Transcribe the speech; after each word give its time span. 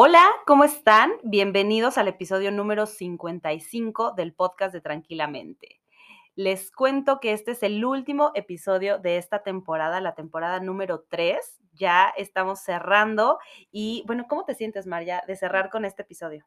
Hola, 0.00 0.24
¿cómo 0.46 0.62
están? 0.62 1.10
Bienvenidos 1.24 1.98
al 1.98 2.06
episodio 2.06 2.52
número 2.52 2.86
55 2.86 4.12
del 4.12 4.32
podcast 4.32 4.72
de 4.72 4.80
Tranquilamente. 4.80 5.80
Les 6.36 6.70
cuento 6.70 7.18
que 7.18 7.32
este 7.32 7.50
es 7.50 7.64
el 7.64 7.84
último 7.84 8.30
episodio 8.36 9.00
de 9.00 9.16
esta 9.16 9.42
temporada, 9.42 10.00
la 10.00 10.14
temporada 10.14 10.60
número 10.60 11.04
3. 11.08 11.36
Ya 11.72 12.14
estamos 12.16 12.60
cerrando 12.60 13.40
y 13.72 14.04
bueno, 14.06 14.26
¿cómo 14.28 14.44
te 14.44 14.54
sientes, 14.54 14.86
María, 14.86 15.24
de 15.26 15.34
cerrar 15.34 15.68
con 15.68 15.84
este 15.84 16.02
episodio? 16.02 16.46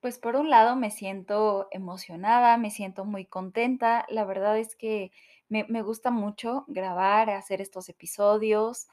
Pues 0.00 0.18
por 0.18 0.36
un 0.36 0.50
lado 0.50 0.76
me 0.76 0.90
siento 0.90 1.68
emocionada, 1.70 2.58
me 2.58 2.70
siento 2.70 3.06
muy 3.06 3.24
contenta. 3.24 4.04
La 4.10 4.26
verdad 4.26 4.58
es 4.58 4.76
que 4.76 5.10
me, 5.48 5.64
me 5.70 5.80
gusta 5.80 6.10
mucho 6.10 6.66
grabar, 6.68 7.30
hacer 7.30 7.62
estos 7.62 7.88
episodios. 7.88 8.88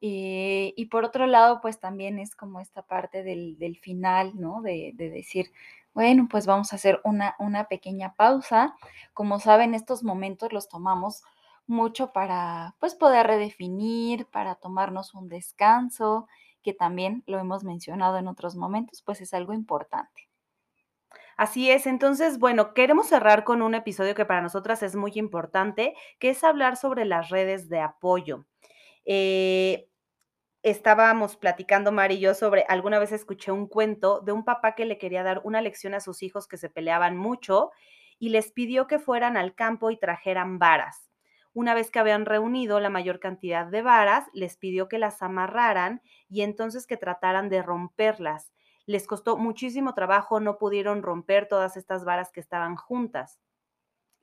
Eh, 0.00 0.74
y 0.76 0.86
por 0.86 1.04
otro 1.04 1.26
lado, 1.26 1.60
pues 1.60 1.80
también 1.80 2.18
es 2.18 2.36
como 2.36 2.60
esta 2.60 2.82
parte 2.82 3.22
del, 3.22 3.78
final, 3.80 4.32
¿no? 4.38 4.60
De, 4.62 4.92
decir, 4.96 5.52
bueno, 5.94 6.28
pues 6.30 6.46
vamos 6.46 6.72
a 6.72 6.76
hacer 6.76 7.00
una, 7.04 7.36
una 7.38 7.64
pequeña 7.68 8.14
pausa. 8.14 8.74
Como 9.14 9.40
saben, 9.40 9.74
estos 9.74 10.02
momentos 10.02 10.52
los 10.52 10.68
tomamos 10.68 11.22
mucho 11.66 12.12
para, 12.12 12.76
pues, 12.80 12.94
poder 12.94 13.26
redefinir, 13.26 14.26
para 14.26 14.56
tomarnos 14.56 15.14
un 15.14 15.28
descanso, 15.28 16.28
que 16.62 16.74
también 16.74 17.22
lo 17.26 17.38
hemos 17.38 17.64
mencionado 17.64 18.18
en 18.18 18.28
otros 18.28 18.56
momentos, 18.56 19.02
pues 19.02 19.20
es 19.20 19.34
algo 19.34 19.52
importante. 19.52 20.28
Así 21.36 21.70
es, 21.70 21.86
entonces, 21.86 22.38
bueno, 22.38 22.74
queremos 22.74 23.08
cerrar 23.08 23.44
con 23.44 23.60
un 23.60 23.74
episodio 23.74 24.14
que 24.14 24.24
para 24.24 24.40
nosotras 24.40 24.82
es 24.82 24.94
muy 24.94 25.12
importante, 25.16 25.94
que 26.18 26.30
es 26.30 26.44
hablar 26.44 26.76
sobre 26.76 27.04
las 27.04 27.28
redes 27.28 27.68
de 27.68 27.80
apoyo. 27.80 28.44
Eh, 29.04 29.88
estábamos 30.62 31.36
platicando 31.36 31.92
Mari 31.92 32.16
y 32.16 32.20
yo 32.20 32.34
sobre, 32.34 32.64
alguna 32.68 32.98
vez 32.98 33.12
escuché 33.12 33.52
un 33.52 33.66
cuento 33.68 34.20
de 34.20 34.32
un 34.32 34.44
papá 34.44 34.74
que 34.74 34.86
le 34.86 34.98
quería 34.98 35.22
dar 35.22 35.40
una 35.44 35.62
lección 35.62 35.94
a 35.94 36.00
sus 36.00 36.22
hijos 36.22 36.48
que 36.48 36.56
se 36.58 36.70
peleaban 36.70 37.16
mucho 37.16 37.70
y 38.18 38.30
les 38.30 38.52
pidió 38.52 38.86
que 38.86 38.98
fueran 38.98 39.36
al 39.36 39.54
campo 39.54 39.90
y 39.90 39.98
trajeran 39.98 40.58
varas. 40.58 41.10
Una 41.52 41.74
vez 41.74 41.90
que 41.90 41.98
habían 42.00 42.26
reunido 42.26 42.80
la 42.80 42.90
mayor 42.90 43.20
cantidad 43.20 43.66
de 43.66 43.82
varas, 43.82 44.26
les 44.32 44.56
pidió 44.56 44.88
que 44.88 44.98
las 44.98 45.22
amarraran 45.22 46.02
y 46.28 46.42
entonces 46.42 46.86
que 46.86 46.96
trataran 46.96 47.48
de 47.48 47.62
romperlas. 47.62 48.52
Les 48.86 49.06
costó 49.06 49.36
muchísimo 49.36 49.94
trabajo, 49.94 50.40
no 50.40 50.58
pudieron 50.58 51.02
romper 51.02 51.48
todas 51.48 51.76
estas 51.76 52.04
varas 52.04 52.32
que 52.32 52.40
estaban 52.40 52.76
juntas. 52.76 53.38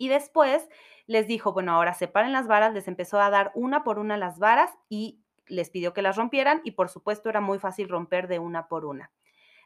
Y 0.02 0.07
después 0.07 0.67
les 1.05 1.27
dijo, 1.27 1.53
bueno, 1.53 1.73
ahora 1.73 1.94
separen 1.94 2.31
las 2.31 2.47
varas, 2.47 2.73
les 2.73 2.88
empezó 2.88 3.21
a 3.21 3.30
dar 3.30 3.52
una 3.53 3.83
por 3.83 3.99
una 3.99 4.17
las 4.17 4.39
varas 4.39 4.71
y 4.89 5.21
les 5.45 5.69
pidió 5.69 5.94
que 5.94 6.02
las 6.02 6.16
rompieran 6.16 6.59
y 6.63 6.71
por 6.71 6.89
supuesto 6.89 7.30
era 7.30 7.39
muy 7.39 7.59
fácil 7.59 7.88
romper 7.88 8.27
de 8.27 8.39
una 8.39 8.67
por 8.67 8.85
una. 8.85 9.11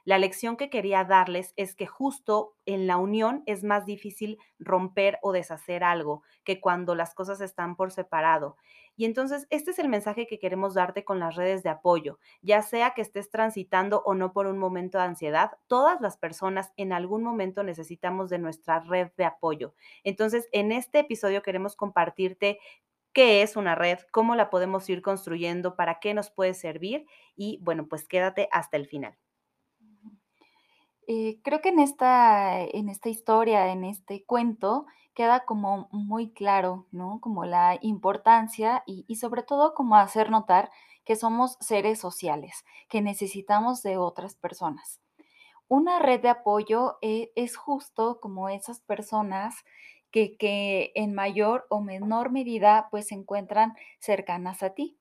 La 0.06 0.20
lección 0.20 0.56
que 0.56 0.70
quería 0.70 1.04
darles 1.04 1.54
es 1.58 1.76
que 1.76 1.88
justo 1.88 2.56
en 2.68 2.86
la 2.88 2.98
unión 2.98 3.42
es 3.48 3.64
más 3.64 3.86
difícil 3.88 4.38
romper 4.60 5.18
o 5.24 5.32
deshacer 5.32 5.84
algo 5.84 6.22
que 6.44 6.62
cuando 6.62 6.94
las 6.96 7.16
cosas 7.16 7.42
están 7.42 7.76
por 7.76 7.92
separado. 7.92 8.56
Y 8.96 9.06
entonces 9.06 9.48
este 9.50 9.72
es 9.72 9.80
el 9.80 9.90
mensaje 9.90 10.28
que 10.28 10.40
queremos 10.40 10.76
darte 10.76 11.04
con 11.04 11.20
las 11.20 11.36
redes 11.36 11.64
de 11.64 11.70
apoyo, 11.70 12.20
ya 12.42 12.62
sea 12.62 12.92
que 12.92 13.02
estés 13.02 13.30
transitando 13.32 14.04
o 14.06 14.14
no 14.14 14.32
por 14.32 14.46
un 14.48 14.58
momento 14.60 15.00
de 15.00 15.06
ansiedad, 15.06 15.58
todas 15.68 16.00
las 16.02 16.18
personas 16.18 16.72
en 16.78 16.94
algún 16.94 17.24
momento 17.24 17.64
necesitamos 17.64 18.30
de 18.30 18.38
nuestra 18.40 18.80
red 18.82 19.10
de 19.18 19.26
apoyo. 19.26 19.74
Entonces 20.04 20.48
en 20.52 20.72
este 20.72 21.00
episodio 21.00 21.42
queremos 21.42 21.76
compartirte 21.76 22.60
qué 23.14 23.42
es 23.42 23.56
una 23.56 23.76
red, 23.76 24.00
cómo 24.12 24.36
la 24.36 24.50
podemos 24.52 24.88
ir 24.90 25.02
construyendo, 25.02 25.76
para 25.76 26.00
qué 26.00 26.14
nos 26.14 26.30
puede 26.32 26.54
servir 26.54 27.06
y 27.36 27.60
bueno, 27.64 27.88
pues 27.88 28.08
quédate 28.08 28.48
hasta 28.52 28.78
el 28.78 28.88
final. 28.88 29.18
Eh, 31.08 31.40
creo 31.44 31.62
que 31.62 31.70
en 31.70 31.80
esta, 31.80 32.62
en 32.62 32.90
esta 32.90 33.10
historia, 33.10 33.72
en 33.72 33.84
este 33.84 34.26
cuento, 34.26 34.86
queda 35.14 35.46
como 35.46 35.88
muy 35.92 36.32
claro, 36.34 36.88
¿no? 36.92 37.20
Como 37.22 37.46
la 37.46 37.78
importancia 37.82 38.84
y, 38.88 39.06
y 39.08 39.16
sobre 39.18 39.44
todo 39.44 39.74
como 39.76 39.96
hacer 39.98 40.30
notar 40.32 40.72
que 41.06 41.16
somos 41.16 41.58
seres 41.62 42.00
sociales, 42.00 42.66
que 42.90 43.02
necesitamos 43.02 43.84
de 43.84 43.98
otras 43.98 44.36
personas. 44.36 45.00
Una 45.68 46.00
red 46.00 46.22
de 46.22 46.30
apoyo 46.30 46.98
eh, 47.02 47.32
es 47.36 47.58
justo 47.58 48.20
como 48.22 48.50
esas 48.50 48.82
personas 48.82 49.56
que, 50.12 50.92
en 50.96 51.14
mayor 51.14 51.68
o 51.70 51.82
menor 51.82 52.32
medida 52.32 52.88
pues 52.92 53.08
se 53.10 53.16
encuentran 53.16 53.76
cercanas 54.00 54.64
a 54.64 54.72
ti. 54.72 54.98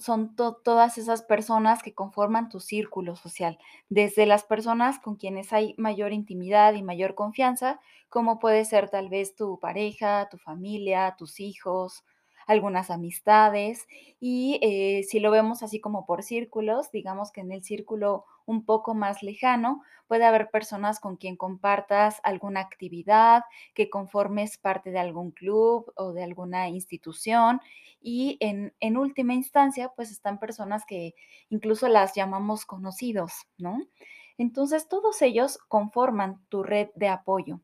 Son 0.00 0.34
todas 0.34 0.98
esas 0.98 1.22
personas 1.22 1.82
que 1.82 1.94
conforman 1.94 2.48
tu 2.48 2.58
círculo 2.58 3.14
social, 3.14 3.56
desde 3.88 4.26
las 4.26 4.42
personas 4.42 4.98
con 4.98 5.14
quienes 5.14 5.52
hay 5.52 5.74
mayor 5.78 6.12
intimidad 6.12 6.74
y 6.74 6.82
mayor 6.82 7.14
confianza, 7.14 7.80
como 8.08 8.40
puede 8.40 8.64
ser 8.64 8.90
tal 8.90 9.08
vez 9.08 9.36
tu 9.36 9.60
pareja, 9.60 10.28
tu 10.28 10.38
familia, 10.38 11.14
tus 11.16 11.38
hijos, 11.38 12.04
algunas 12.50 12.90
amistades 12.90 13.86
y 14.18 14.58
eh, 14.60 15.04
si 15.04 15.20
lo 15.20 15.30
vemos 15.30 15.62
así 15.62 15.80
como 15.80 16.04
por 16.04 16.24
círculos, 16.24 16.90
digamos 16.90 17.30
que 17.30 17.42
en 17.42 17.52
el 17.52 17.62
círculo 17.62 18.24
un 18.44 18.64
poco 18.64 18.92
más 18.94 19.22
lejano 19.22 19.82
puede 20.08 20.24
haber 20.24 20.50
personas 20.50 20.98
con 20.98 21.16
quien 21.16 21.36
compartas 21.36 22.20
alguna 22.24 22.58
actividad, 22.58 23.44
que 23.72 23.88
conformes 23.88 24.58
parte 24.58 24.90
de 24.90 24.98
algún 24.98 25.30
club 25.30 25.92
o 25.94 26.12
de 26.12 26.24
alguna 26.24 26.68
institución 26.68 27.60
y 28.00 28.36
en, 28.40 28.74
en 28.80 28.96
última 28.96 29.34
instancia 29.34 29.92
pues 29.94 30.10
están 30.10 30.40
personas 30.40 30.84
que 30.84 31.14
incluso 31.50 31.86
las 31.86 32.16
llamamos 32.16 32.66
conocidos, 32.66 33.32
¿no? 33.58 33.78
Entonces 34.38 34.88
todos 34.88 35.22
ellos 35.22 35.58
conforman 35.68 36.44
tu 36.48 36.64
red 36.64 36.88
de 36.96 37.06
apoyo. 37.06 37.60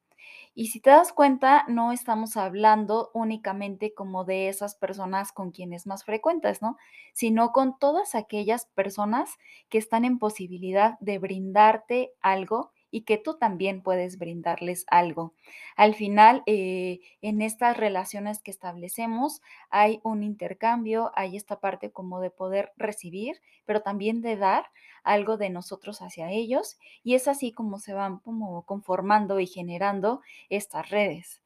Y 0.54 0.68
si 0.68 0.80
te 0.80 0.90
das 0.90 1.12
cuenta, 1.12 1.64
no 1.68 1.92
estamos 1.92 2.36
hablando 2.36 3.10
únicamente 3.14 3.94
como 3.94 4.24
de 4.24 4.48
esas 4.48 4.74
personas 4.74 5.32
con 5.32 5.50
quienes 5.50 5.86
más 5.86 6.04
frecuentas, 6.04 6.62
¿no? 6.62 6.76
Sino 7.12 7.52
con 7.52 7.78
todas 7.78 8.14
aquellas 8.14 8.66
personas 8.66 9.30
que 9.68 9.78
están 9.78 10.04
en 10.04 10.18
posibilidad 10.18 10.98
de 11.00 11.18
brindarte 11.18 12.12
algo 12.20 12.72
y 12.96 13.02
que 13.02 13.18
tú 13.18 13.36
también 13.36 13.82
puedes 13.82 14.16
brindarles 14.16 14.86
algo. 14.88 15.34
Al 15.76 15.94
final, 15.94 16.42
eh, 16.46 17.00
en 17.20 17.42
estas 17.42 17.76
relaciones 17.76 18.40
que 18.40 18.50
establecemos, 18.50 19.42
hay 19.68 20.00
un 20.02 20.22
intercambio, 20.22 21.12
hay 21.14 21.36
esta 21.36 21.60
parte 21.60 21.90
como 21.90 22.20
de 22.20 22.30
poder 22.30 22.72
recibir, 22.78 23.42
pero 23.66 23.82
también 23.82 24.22
de 24.22 24.38
dar 24.38 24.70
algo 25.04 25.36
de 25.36 25.50
nosotros 25.50 26.00
hacia 26.00 26.30
ellos 26.30 26.78
y 27.02 27.16
es 27.16 27.28
así 27.28 27.52
como 27.52 27.80
se 27.80 27.92
van 27.92 28.18
como 28.20 28.64
conformando 28.64 29.40
y 29.40 29.46
generando 29.46 30.22
estas 30.48 30.88
redes. 30.88 31.42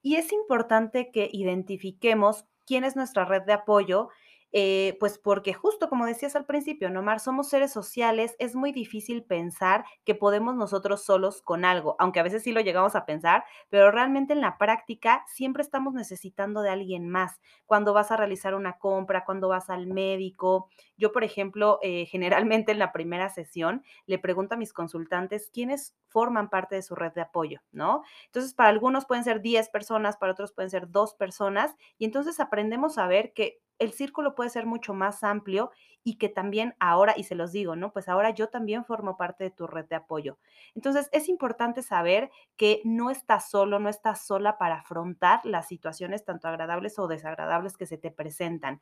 Y 0.00 0.14
es 0.14 0.30
importante 0.30 1.10
que 1.10 1.28
identifiquemos 1.32 2.44
quién 2.66 2.84
es 2.84 2.94
nuestra 2.94 3.24
red 3.24 3.42
de 3.42 3.54
apoyo 3.54 4.10
eh, 4.52 4.96
pues 5.00 5.18
porque 5.18 5.54
justo 5.54 5.88
como 5.88 6.06
decías 6.06 6.34
al 6.36 6.46
principio, 6.46 6.90
Nomar, 6.90 7.20
somos 7.20 7.48
seres 7.48 7.72
sociales, 7.72 8.34
es 8.38 8.54
muy 8.54 8.72
difícil 8.72 9.24
pensar 9.24 9.84
que 10.04 10.14
podemos 10.14 10.56
nosotros 10.56 11.04
solos 11.04 11.42
con 11.42 11.64
algo, 11.64 11.96
aunque 11.98 12.20
a 12.20 12.24
veces 12.24 12.42
sí 12.42 12.52
lo 12.52 12.60
llegamos 12.60 12.96
a 12.96 13.06
pensar, 13.06 13.44
pero 13.68 13.90
realmente 13.90 14.32
en 14.32 14.40
la 14.40 14.58
práctica 14.58 15.24
siempre 15.28 15.62
estamos 15.62 15.94
necesitando 15.94 16.62
de 16.62 16.70
alguien 16.70 17.08
más. 17.08 17.40
Cuando 17.66 17.92
vas 17.94 18.10
a 18.10 18.16
realizar 18.16 18.54
una 18.54 18.78
compra, 18.78 19.24
cuando 19.24 19.48
vas 19.48 19.70
al 19.70 19.86
médico, 19.86 20.68
yo, 20.96 21.12
por 21.12 21.24
ejemplo, 21.24 21.78
eh, 21.82 22.06
generalmente 22.06 22.72
en 22.72 22.78
la 22.78 22.92
primera 22.92 23.28
sesión 23.28 23.84
le 24.06 24.18
pregunto 24.18 24.54
a 24.54 24.58
mis 24.58 24.72
consultantes 24.72 25.50
quiénes 25.52 25.96
forman 26.08 26.50
parte 26.50 26.74
de 26.74 26.82
su 26.82 26.94
red 26.94 27.12
de 27.12 27.20
apoyo, 27.22 27.60
¿no? 27.72 28.02
Entonces, 28.26 28.54
para 28.54 28.68
algunos 28.68 29.06
pueden 29.06 29.24
ser 29.24 29.40
10 29.40 29.68
personas, 29.70 30.16
para 30.16 30.32
otros 30.32 30.52
pueden 30.52 30.70
ser 30.70 30.90
dos 30.90 31.14
personas, 31.14 31.74
y 31.98 32.04
entonces 32.04 32.40
aprendemos 32.40 32.98
a 32.98 33.06
ver 33.06 33.32
que 33.32 33.60
el 33.80 33.92
círculo 33.92 34.34
puede 34.36 34.50
ser 34.50 34.66
mucho 34.66 34.94
más 34.94 35.24
amplio 35.24 35.72
y 36.04 36.16
que 36.18 36.28
también 36.28 36.76
ahora, 36.78 37.14
y 37.16 37.24
se 37.24 37.34
los 37.34 37.50
digo, 37.50 37.76
¿no? 37.76 37.92
Pues 37.92 38.08
ahora 38.08 38.30
yo 38.30 38.48
también 38.48 38.84
formo 38.84 39.16
parte 39.16 39.44
de 39.44 39.50
tu 39.50 39.66
red 39.66 39.86
de 39.86 39.96
apoyo. 39.96 40.38
Entonces, 40.74 41.08
es 41.12 41.28
importante 41.28 41.82
saber 41.82 42.30
que 42.56 42.80
no 42.84 43.10
estás 43.10 43.50
solo, 43.50 43.78
no 43.80 43.88
estás 43.88 44.24
sola 44.24 44.58
para 44.58 44.76
afrontar 44.76 45.40
las 45.44 45.66
situaciones 45.66 46.24
tanto 46.24 46.46
agradables 46.48 46.98
o 46.98 47.08
desagradables 47.08 47.76
que 47.76 47.86
se 47.86 47.98
te 47.98 48.10
presentan. 48.10 48.80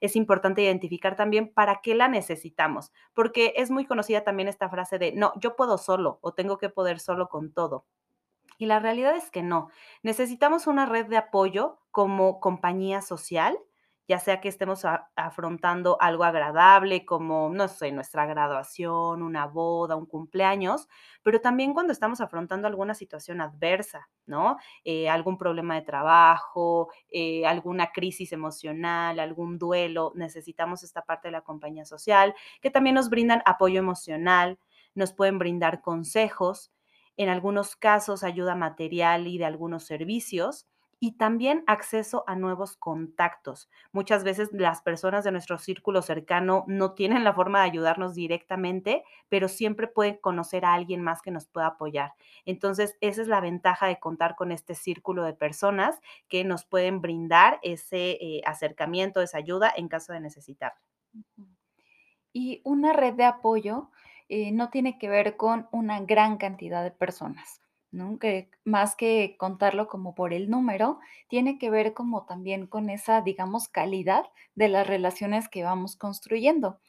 Es 0.00 0.16
importante 0.16 0.62
identificar 0.62 1.16
también 1.16 1.52
para 1.52 1.80
qué 1.82 1.94
la 1.94 2.08
necesitamos, 2.08 2.92
porque 3.14 3.54
es 3.56 3.70
muy 3.70 3.86
conocida 3.86 4.24
también 4.24 4.48
esta 4.48 4.68
frase 4.68 4.98
de, 4.98 5.12
no, 5.12 5.32
yo 5.40 5.56
puedo 5.56 5.78
solo 5.78 6.18
o 6.22 6.34
tengo 6.34 6.58
que 6.58 6.70
poder 6.70 7.00
solo 7.00 7.28
con 7.28 7.52
todo. 7.52 7.84
Y 8.58 8.66
la 8.66 8.78
realidad 8.78 9.16
es 9.16 9.30
que 9.30 9.42
no. 9.42 9.68
Necesitamos 10.02 10.66
una 10.66 10.84
red 10.86 11.06
de 11.06 11.16
apoyo 11.16 11.78
como 11.90 12.40
compañía 12.40 13.00
social, 13.00 13.58
ya 14.10 14.18
sea 14.18 14.40
que 14.40 14.48
estemos 14.48 14.84
afrontando 15.14 15.96
algo 16.00 16.24
agradable 16.24 17.04
como, 17.04 17.48
no 17.48 17.68
sé, 17.68 17.92
nuestra 17.92 18.26
graduación, 18.26 19.22
una 19.22 19.46
boda, 19.46 19.94
un 19.94 20.06
cumpleaños, 20.06 20.88
pero 21.22 21.40
también 21.40 21.74
cuando 21.74 21.92
estamos 21.92 22.20
afrontando 22.20 22.66
alguna 22.66 22.94
situación 22.94 23.40
adversa, 23.40 24.08
¿no? 24.26 24.56
Eh, 24.82 25.08
algún 25.08 25.38
problema 25.38 25.76
de 25.76 25.82
trabajo, 25.82 26.90
eh, 27.08 27.46
alguna 27.46 27.92
crisis 27.92 28.32
emocional, 28.32 29.20
algún 29.20 29.58
duelo, 29.58 30.10
necesitamos 30.16 30.82
esta 30.82 31.02
parte 31.02 31.28
de 31.28 31.32
la 31.32 31.42
compañía 31.42 31.84
social, 31.84 32.34
que 32.60 32.70
también 32.72 32.96
nos 32.96 33.10
brindan 33.10 33.42
apoyo 33.46 33.78
emocional, 33.78 34.58
nos 34.96 35.12
pueden 35.12 35.38
brindar 35.38 35.82
consejos 35.82 36.72
en 37.16 37.28
algunos 37.28 37.76
casos 37.76 38.24
ayuda 38.24 38.56
material 38.56 39.28
y 39.28 39.38
de 39.38 39.44
algunos 39.44 39.84
servicios 39.84 40.66
y 41.02 41.12
también 41.12 41.64
acceso 41.66 42.24
a 42.26 42.36
nuevos 42.36 42.76
contactos. 42.76 43.70
Muchas 43.90 44.22
veces 44.22 44.50
las 44.52 44.82
personas 44.82 45.24
de 45.24 45.32
nuestro 45.32 45.58
círculo 45.58 46.02
cercano 46.02 46.64
no 46.68 46.92
tienen 46.92 47.24
la 47.24 47.32
forma 47.32 47.60
de 47.60 47.70
ayudarnos 47.70 48.14
directamente, 48.14 49.02
pero 49.30 49.48
siempre 49.48 49.88
pueden 49.88 50.18
conocer 50.18 50.66
a 50.66 50.74
alguien 50.74 51.00
más 51.02 51.22
que 51.22 51.30
nos 51.30 51.46
pueda 51.46 51.68
apoyar. 51.68 52.12
Entonces, 52.44 52.96
esa 53.00 53.22
es 53.22 53.28
la 53.28 53.40
ventaja 53.40 53.86
de 53.86 53.98
contar 53.98 54.36
con 54.36 54.52
este 54.52 54.74
círculo 54.74 55.24
de 55.24 55.32
personas 55.32 55.98
que 56.28 56.44
nos 56.44 56.66
pueden 56.66 57.00
brindar 57.00 57.58
ese 57.62 58.18
eh, 58.20 58.42
acercamiento, 58.44 59.22
esa 59.22 59.38
ayuda 59.38 59.72
en 59.74 59.88
caso 59.88 60.12
de 60.12 60.20
necesitarla. 60.20 60.80
Ujú. 61.14 61.48
Y 62.32 62.60
una 62.64 62.92
red 62.92 63.14
de 63.14 63.24
apoyo, 63.24 63.90
eh, 64.28 64.52
no 64.52 64.70
tiene 64.70 64.98
que 64.98 65.08
ver 65.08 65.36
con 65.36 65.68
una 65.72 66.00
gran 66.00 66.36
cantidad 66.36 66.84
de 66.84 66.92
personas, 66.92 67.60
más 68.64 68.96
que 68.96 69.36
contarlo 69.38 69.88
como 69.88 70.14
por 70.14 70.32
el 70.32 70.50
número, 70.50 70.98
tiene 71.28 71.58
que 71.58 71.70
ver 71.70 71.94
como 71.94 72.24
también 72.26 72.66
con 72.66 72.90
esa, 72.90 73.20
digamos, 73.22 73.68
calidad 73.68 74.24
de 74.54 74.68
las 74.68 74.86
relaciones 74.86 75.48
que 75.48 75.62
vamos 75.64 75.96
construyendo. 75.96 76.80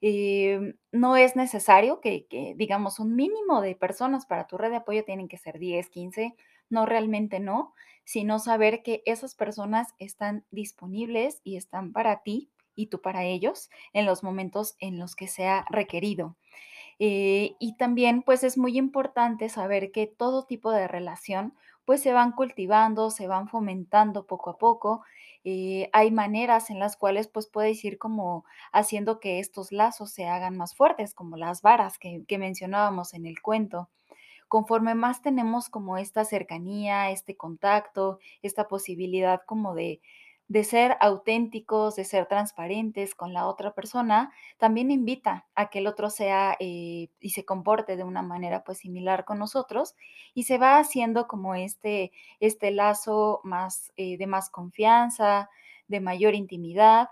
Em, 0.00 0.74
no 0.90 1.16
es 1.16 1.36
necesario 1.36 2.00
que 2.00 2.26
que, 2.26 2.54
digamos, 2.56 2.98
un 2.98 3.14
mínimo 3.14 3.60
de 3.60 3.76
personas 3.76 4.26
para 4.26 4.46
tu 4.48 4.58
red 4.58 4.70
de 4.70 4.76
apoyo 4.76 5.04
tienen 5.04 5.28
que 5.28 5.38
ser 5.38 5.58
10, 5.58 5.88
15, 5.90 6.34
no, 6.70 6.86
realmente 6.86 7.38
no, 7.40 7.74
sino 8.04 8.38
saber 8.38 8.82
que 8.82 9.02
esas 9.06 9.34
personas 9.34 9.94
están 9.98 10.44
disponibles 10.50 11.40
y 11.44 11.56
están 11.56 11.92
para 11.92 12.22
ti 12.22 12.50
y 12.74 12.86
tú 12.86 13.00
para 13.00 13.24
ellos 13.24 13.70
en 13.92 14.06
los 14.06 14.24
momentos 14.24 14.74
en 14.80 14.98
los 14.98 15.14
que 15.14 15.28
sea 15.28 15.66
requerido. 15.70 16.36
Eh, 16.98 17.56
y 17.60 17.76
también, 17.76 18.22
pues, 18.22 18.44
es 18.44 18.58
muy 18.58 18.78
importante 18.78 19.48
saber 19.48 19.92
que 19.92 20.06
todo 20.06 20.44
tipo 20.46 20.70
de 20.72 20.88
relación, 20.88 21.54
pues, 21.84 22.00
se 22.02 22.12
van 22.12 22.32
cultivando, 22.32 23.10
se 23.10 23.26
van 23.26 23.48
fomentando 23.48 24.26
poco 24.26 24.50
a 24.50 24.58
poco. 24.58 25.02
Eh, 25.44 25.90
hay 25.92 26.10
maneras 26.12 26.70
en 26.70 26.78
las 26.78 26.96
cuales, 26.96 27.28
pues, 27.28 27.46
puedes 27.48 27.84
ir 27.84 27.98
como 27.98 28.44
haciendo 28.72 29.20
que 29.20 29.40
estos 29.40 29.72
lazos 29.72 30.12
se 30.12 30.26
hagan 30.26 30.56
más 30.56 30.74
fuertes, 30.76 31.14
como 31.14 31.36
las 31.36 31.62
varas 31.62 31.98
que 31.98 32.24
que 32.28 32.38
mencionábamos 32.38 33.14
en 33.14 33.26
el 33.26 33.40
cuento. 33.42 33.90
Conforme 34.48 34.94
más 34.94 35.22
tenemos 35.22 35.68
como 35.70 35.96
esta 35.98 36.24
cercanía, 36.24 37.10
este 37.10 37.36
contacto, 37.36 38.18
esta 38.42 38.68
posibilidad 38.68 39.40
como 39.46 39.74
de 39.74 40.00
de 40.52 40.64
ser 40.64 40.98
auténticos, 41.00 41.96
de 41.96 42.04
ser 42.04 42.26
transparentes 42.26 43.14
con 43.14 43.32
la 43.32 43.46
otra 43.46 43.74
persona, 43.74 44.30
también 44.58 44.90
invita 44.90 45.46
a 45.54 45.70
que 45.70 45.78
el 45.78 45.86
otro 45.86 46.10
sea, 46.10 46.56
eh, 46.60 47.08
y 47.20 47.30
se 47.30 47.46
comporte 47.46 47.96
de 47.96 48.04
una 48.04 48.20
manera, 48.20 48.62
pues, 48.62 48.76
similar 48.78 49.24
con 49.24 49.38
nosotros, 49.38 49.94
y 50.34 50.42
se 50.42 50.58
va 50.58 50.78
haciendo 50.78 51.26
como 51.26 51.54
este 51.54 52.12
este 52.38 52.70
lazo 52.70 53.40
más, 53.44 53.92
eh, 53.96 54.18
de 54.18 54.26
más 54.26 54.50
confianza, 54.50 55.48
de 55.88 56.00
mayor 56.00 56.34
intimidad. 56.34 57.08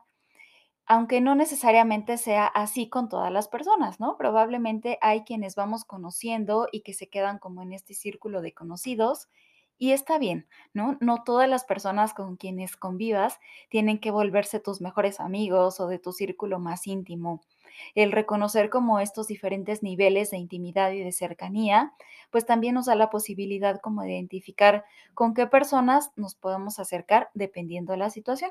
Aunque 0.87 1.21
no 1.23 1.35
necesariamente 1.35 2.19
sea 2.19 2.47
así 2.47 2.89
con 2.91 3.09
todas 3.09 3.33
las 3.33 3.49
personas, 3.49 4.01
¿no? 4.01 4.17
Probablemente 4.19 4.99
hay 5.01 5.23
quienes 5.25 5.55
vamos 5.55 5.85
conociendo 5.85 6.69
y 6.73 6.83
que 6.83 6.93
se 6.95 7.09
quedan 7.09 7.39
como 7.39 7.63
en 7.63 7.73
este 7.73 7.95
círculo 7.95 8.43
de 8.43 8.53
conocidos, 8.55 9.29
y 9.81 9.93
está 9.93 10.19
bien, 10.19 10.47
¿no? 10.75 10.99
No 11.01 11.25
todas 11.25 11.49
las 11.49 11.65
personas 11.65 12.15
con 12.15 12.37
quienes 12.37 12.77
convivas 12.77 13.41
tienen 13.71 13.99
que 13.99 14.11
volverse 14.13 14.61
tus 14.61 14.83
mejores 14.83 15.21
amigos 15.21 15.81
o 15.81 15.89
de 15.89 15.99
tu 15.99 16.13
círculo 16.13 16.61
más 16.61 16.87
íntimo. 16.87 17.41
El 17.95 18.13
reconocer 18.13 18.69
como 18.69 19.01
estos 19.01 19.27
diferentes 19.27 19.83
niveles 19.83 20.31
de 20.31 20.37
intimidad 20.37 20.93
y 20.93 21.03
de 21.03 21.13
cercanía, 21.13 21.95
pues 22.31 22.45
también 22.45 22.75
nos 22.75 22.87
da 22.87 22.95
la 22.95 23.09
posibilidad 23.09 23.81
como 23.81 24.03
de 24.03 24.13
identificar 24.13 24.85
con 25.15 25.33
qué 25.33 25.47
personas 25.47 26.13
nos 26.15 26.35
podemos 26.35 26.79
acercar 26.79 27.31
dependiendo 27.35 27.93
de 27.93 27.99
la 27.99 28.11
situación. 28.11 28.51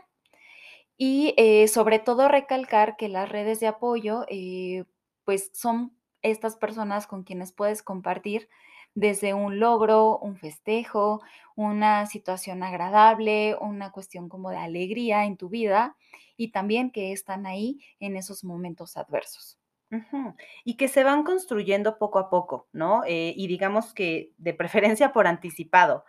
Y, 0.97 1.33
eh, 1.37 1.67
sobre 1.67 1.99
todo 1.99 2.27
recalcar 2.27 2.97
que 2.97 3.07
las 3.07 3.29
redes 3.29 3.59
de 3.59 3.67
apoyo, 3.67 4.25
eh, 4.29 4.83
pues, 5.25 5.51
son 5.53 5.93
estas 6.21 6.57
personas 6.57 7.07
con 7.07 7.23
quienes 7.23 7.53
puedes 7.53 7.83
compartir 7.83 8.49
desde 8.95 9.33
un 9.33 9.59
logro, 9.59 10.17
un 10.19 10.35
festejo, 10.37 11.21
una 11.55 12.05
situación 12.05 12.63
agradable, 12.63 13.55
una 13.59 13.91
cuestión 13.91 14.29
como 14.29 14.49
de 14.49 14.57
alegría 14.57 15.25
en 15.25 15.37
tu 15.37 15.49
vida, 15.49 15.95
y 16.37 16.51
también 16.51 16.91
que 16.91 17.11
están 17.11 17.45
ahí 17.45 17.79
en 17.99 18.15
esos 18.15 18.43
momentos 18.43 18.97
adversos. 18.97 19.59
Y 20.63 20.77
que 20.77 20.87
se 20.87 21.03
van 21.03 21.23
construyendo 21.23 21.97
poco 21.97 22.19
a 22.19 22.29
poco, 22.29 22.67
¿no? 22.71 23.03
Eh, 23.05 23.33
y 23.35 23.47
digamos 23.47 23.93
que 23.93 24.33
de 24.37 24.53
preferencia 24.53 25.11
por 25.11 25.25
anticipado. 25.27 26.05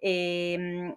Em, 0.00 0.94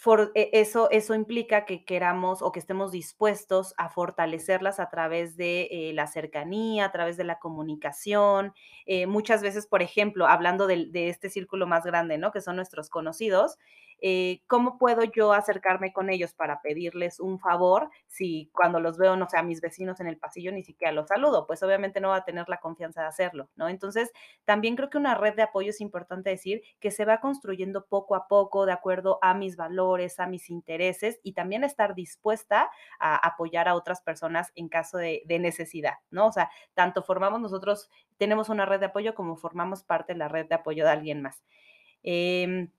for 0.00 0.32
e 0.34 0.50
eso 0.54 0.88
eso 0.90 1.14
implica 1.14 1.66
que 1.66 1.84
queramos 1.84 2.40
o 2.42 2.52
que 2.52 2.58
estemos 2.60 2.90
dispuestos 2.92 3.74
a 3.76 3.90
fortalecerlas 3.90 4.80
a 4.80 4.88
través 4.88 5.36
de, 5.36 5.68
eh, 5.70 5.92
la 5.94 6.06
cercanía, 6.06 6.86
a 6.86 6.92
través 6.92 7.16
de 7.18 7.24
la 7.24 7.38
comunicación. 7.38 8.54
Eh, 8.86 9.06
muchas 9.06 9.42
veces, 9.42 9.66
por 9.66 9.82
ejemplo, 9.82 10.26
hablando 10.26 10.66
del 10.66 10.90
de 10.92 11.10
este 11.10 11.28
círculo 11.30 11.66
más 11.66 11.84
grande, 11.84 12.16
¿no? 12.18 12.32
Que 12.32 12.40
son 12.40 12.56
nuestros 12.56 12.88
conocidos, 12.90 13.58
eh, 14.00 14.42
¿cómo 14.46 14.78
puedo 14.78 15.04
yo 15.04 15.32
acercarme 15.32 15.92
con 15.92 16.10
ellos 16.10 16.32
para 16.34 16.60
pedirles 16.62 17.20
un 17.20 17.38
favor 17.38 17.90
si 18.06 18.50
cuando 18.52 18.80
los 18.80 18.98
veo, 18.98 19.16
no 19.16 19.28
sé, 19.28 19.38
a 19.38 19.42
mis 19.42 19.60
vecinos 19.60 20.00
en 20.00 20.06
el 20.06 20.18
pasillo 20.18 20.52
ni 20.52 20.62
siquiera 20.62 20.92
los 20.92 21.08
saludo? 21.08 21.46
Pues 21.46 21.62
obviamente 21.62 22.00
no 22.00 22.08
va 22.08 22.16
a 22.16 22.24
tener 22.24 22.48
la 22.48 22.60
confianza 22.60 23.02
de 23.02 23.08
hacerlo, 23.08 23.48
¿no? 23.56 23.68
Entonces, 23.68 24.10
también 24.44 24.76
creo 24.76 24.90
que 24.90 24.98
una 24.98 25.14
red 25.14 25.34
de 25.34 25.42
apoyo 25.42 25.70
es 25.70 25.80
importante 25.80 26.30
decir 26.30 26.62
que 26.80 26.90
se 26.90 27.04
va 27.04 27.20
construyendo 27.20 27.86
poco 27.86 28.14
a 28.14 28.28
poco 28.28 28.66
de 28.66 28.72
acuerdo 28.72 29.18
a 29.22 29.34
mis 29.34 29.56
valores, 29.56 30.18
a 30.20 30.26
mis 30.26 30.50
intereses 30.50 31.20
y 31.22 31.32
también 31.32 31.64
estar 31.64 31.94
dispuesta 31.94 32.70
a 32.98 33.16
apoyar 33.16 33.68
a 33.68 33.74
otras 33.74 34.00
personas 34.00 34.52
en 34.54 34.68
caso 34.68 34.98
de, 34.98 35.22
necesidad, 35.40 35.94
¿no? 36.10 36.26
O 36.26 36.32
sea, 36.32 36.50
tanto 36.74 37.02
formamos 37.02 37.40
nosotros, 37.40 37.88
tenemos 38.18 38.48
una 38.48 38.66
red 38.66 38.80
de 38.80 38.86
apoyo 38.86 39.14
como 39.14 39.36
formamos 39.36 39.82
parte 39.82 40.12
de 40.12 40.18
la 40.18 40.28
red 40.28 40.46
de 40.46 40.54
apoyo 40.54 40.84
de 40.84 40.90
alguien 40.90 41.22
más. 41.22 41.42
Em, 42.02 42.70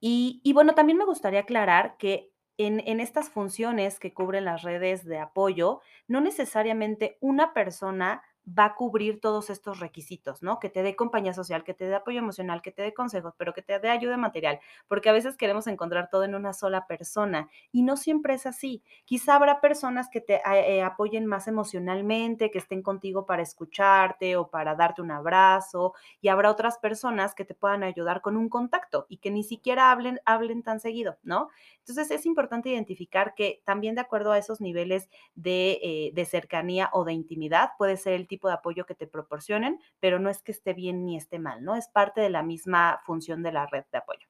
y 0.00 0.40
y 0.44 0.52
bueno, 0.52 0.74
también 0.74 0.98
me 0.98 1.04
gustaría 1.04 1.40
aclarar 1.40 1.96
que 1.98 2.32
en 2.58 2.80
en 2.86 3.00
estas 3.00 3.28
funciones 3.30 3.98
que 4.00 4.14
cubren 4.14 4.44
las 4.44 4.62
redes 4.62 5.04
de 5.04 5.18
apoyo, 5.18 5.80
no 6.08 6.20
necesariamente 6.20 7.18
una 7.20 7.52
persona 7.54 8.22
va 8.46 8.66
a 8.66 8.74
cubrir 8.74 9.20
todos 9.20 9.50
estos 9.50 9.80
requisitos, 9.80 10.42
¿no? 10.42 10.60
Que 10.60 10.68
te 10.68 10.82
dé 10.82 10.94
compañía 10.94 11.34
social, 11.34 11.64
que 11.64 11.74
te 11.74 11.86
dé 11.86 11.94
apoyo 11.96 12.18
emocional, 12.20 12.62
que 12.62 12.70
te 12.70 12.82
dé 12.82 12.94
consejos, 12.94 13.34
pero 13.36 13.52
que 13.52 13.62
te 13.62 13.78
dé 13.80 13.90
ayuda 13.90 14.16
material, 14.16 14.60
porque 14.86 15.08
a 15.08 15.12
veces 15.12 15.36
queremos 15.36 15.66
encontrar 15.66 16.08
todo 16.10 16.24
en 16.24 16.34
una 16.34 16.52
sola 16.52 16.86
persona 16.86 17.48
y 17.72 17.82
no 17.82 17.96
siempre 17.96 18.34
es 18.34 18.46
así. 18.46 18.82
Quizá 19.04 19.34
habrá 19.34 19.60
personas 19.60 20.08
que 20.10 20.20
te 20.20 20.40
a 20.44 20.56
eh, 20.58 20.82
apoyen 20.82 21.26
más 21.26 21.48
emocionalmente, 21.48 22.50
que 22.50 22.58
estén 22.58 22.82
contigo 22.82 23.26
para 23.26 23.42
escucharte 23.42 24.36
o 24.36 24.48
para 24.48 24.74
darte 24.76 25.02
un 25.02 25.10
abrazo, 25.10 25.94
y 26.20 26.28
habrá 26.28 26.50
otras 26.50 26.78
personas 26.78 27.34
que 27.34 27.44
te 27.44 27.54
puedan 27.54 27.82
ayudar 27.82 28.20
con 28.22 28.36
un 28.36 28.48
contacto 28.48 29.06
y 29.08 29.18
que 29.18 29.30
ni 29.30 29.42
siquiera 29.42 29.90
hablen 29.90 30.20
hablen 30.24 30.62
tan 30.62 30.80
seguido, 30.80 31.18
¿no? 31.22 31.48
Entonces, 31.80 32.10
es 32.10 32.26
importante 32.26 32.68
identificar 32.70 33.34
que 33.34 33.62
también 33.64 33.94
de 33.94 34.00
acuerdo 34.00 34.32
a 34.32 34.38
esos 34.38 34.60
niveles 34.60 35.08
de, 35.34 35.78
eh, 35.82 36.10
de 36.14 36.24
cercanía 36.24 36.90
o 36.92 37.04
de 37.04 37.12
intimidad, 37.12 37.70
puede 37.78 37.96
ser 37.96 38.14
el 38.14 38.26
tipo 38.26 38.35
de 38.48 38.54
apoyo 38.54 38.86
que 38.86 38.94
te 38.94 39.06
proporcionen, 39.06 39.80
pero 40.00 40.18
no 40.18 40.30
es 40.30 40.42
que 40.42 40.52
esté 40.52 40.74
bien 40.74 41.04
ni 41.04 41.16
esté 41.16 41.38
mal, 41.38 41.64
¿no? 41.64 41.74
Es 41.74 41.88
parte 41.88 42.20
de 42.20 42.30
la 42.30 42.42
misma 42.42 43.00
función 43.04 43.42
de 43.42 43.52
la 43.52 43.66
red 43.66 43.84
de 43.90 43.98
apoyo. 43.98 44.28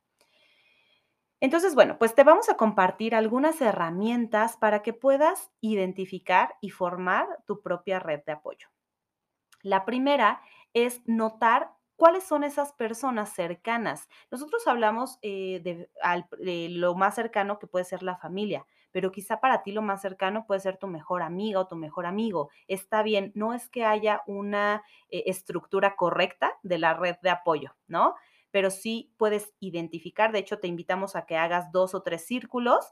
Entonces, 1.40 1.74
bueno, 1.74 1.98
pues 1.98 2.14
te 2.14 2.24
vamos 2.24 2.48
a 2.48 2.56
compartir 2.56 3.14
algunas 3.14 3.60
herramientas 3.60 4.56
para 4.56 4.82
que 4.82 4.92
puedas 4.92 5.50
identificar 5.60 6.54
y 6.60 6.70
formar 6.70 7.26
tu 7.46 7.60
propia 7.60 7.98
red 7.98 8.22
de 8.24 8.32
apoyo. 8.32 8.68
La 9.62 9.84
primera 9.84 10.40
es 10.72 11.02
notar 11.06 11.76
cuáles 11.96 12.24
son 12.24 12.44
esas 12.44 12.72
personas 12.72 13.34
cercanas. 13.34 14.08
Nosotros 14.30 14.66
hablamos 14.66 15.18
eh, 15.22 15.60
de, 15.62 16.68
lo 16.70 16.94
más 16.94 17.14
cercano 17.14 17.58
que 17.58 17.66
puede 17.66 17.84
ser 17.84 18.02
la 18.02 18.16
familia, 18.16 18.66
pero 18.96 19.12
quizá 19.12 19.40
para 19.40 19.62
ti 19.62 19.72
lo 19.72 19.82
más 19.82 20.00
cercano 20.00 20.46
puede 20.46 20.60
ser 20.60 20.78
tu 20.78 20.86
mejor 20.86 21.20
amiga 21.20 21.60
o 21.60 21.68
tu 21.68 21.76
mejor 21.76 22.06
amigo. 22.06 22.48
Está 22.66 23.02
bien, 23.02 23.30
no 23.34 23.52
es 23.52 23.68
que 23.68 23.84
haya 23.84 24.22
una 24.26 24.84
eh, 25.10 25.24
estructura 25.26 25.96
correcta 25.96 26.54
de 26.62 26.78
la 26.78 26.94
red 26.94 27.16
de 27.20 27.28
apoyo, 27.28 27.76
¿no? 27.88 28.14
Pero 28.50 28.70
sí 28.70 29.12
puedes 29.18 29.52
identificar, 29.60 30.32
de 30.32 30.38
hecho 30.38 30.60
te 30.60 30.66
invitamos 30.66 31.14
a 31.14 31.26
que 31.26 31.36
hagas 31.36 31.70
dos 31.72 31.94
o 31.94 32.00
tres 32.00 32.24
círculos 32.24 32.90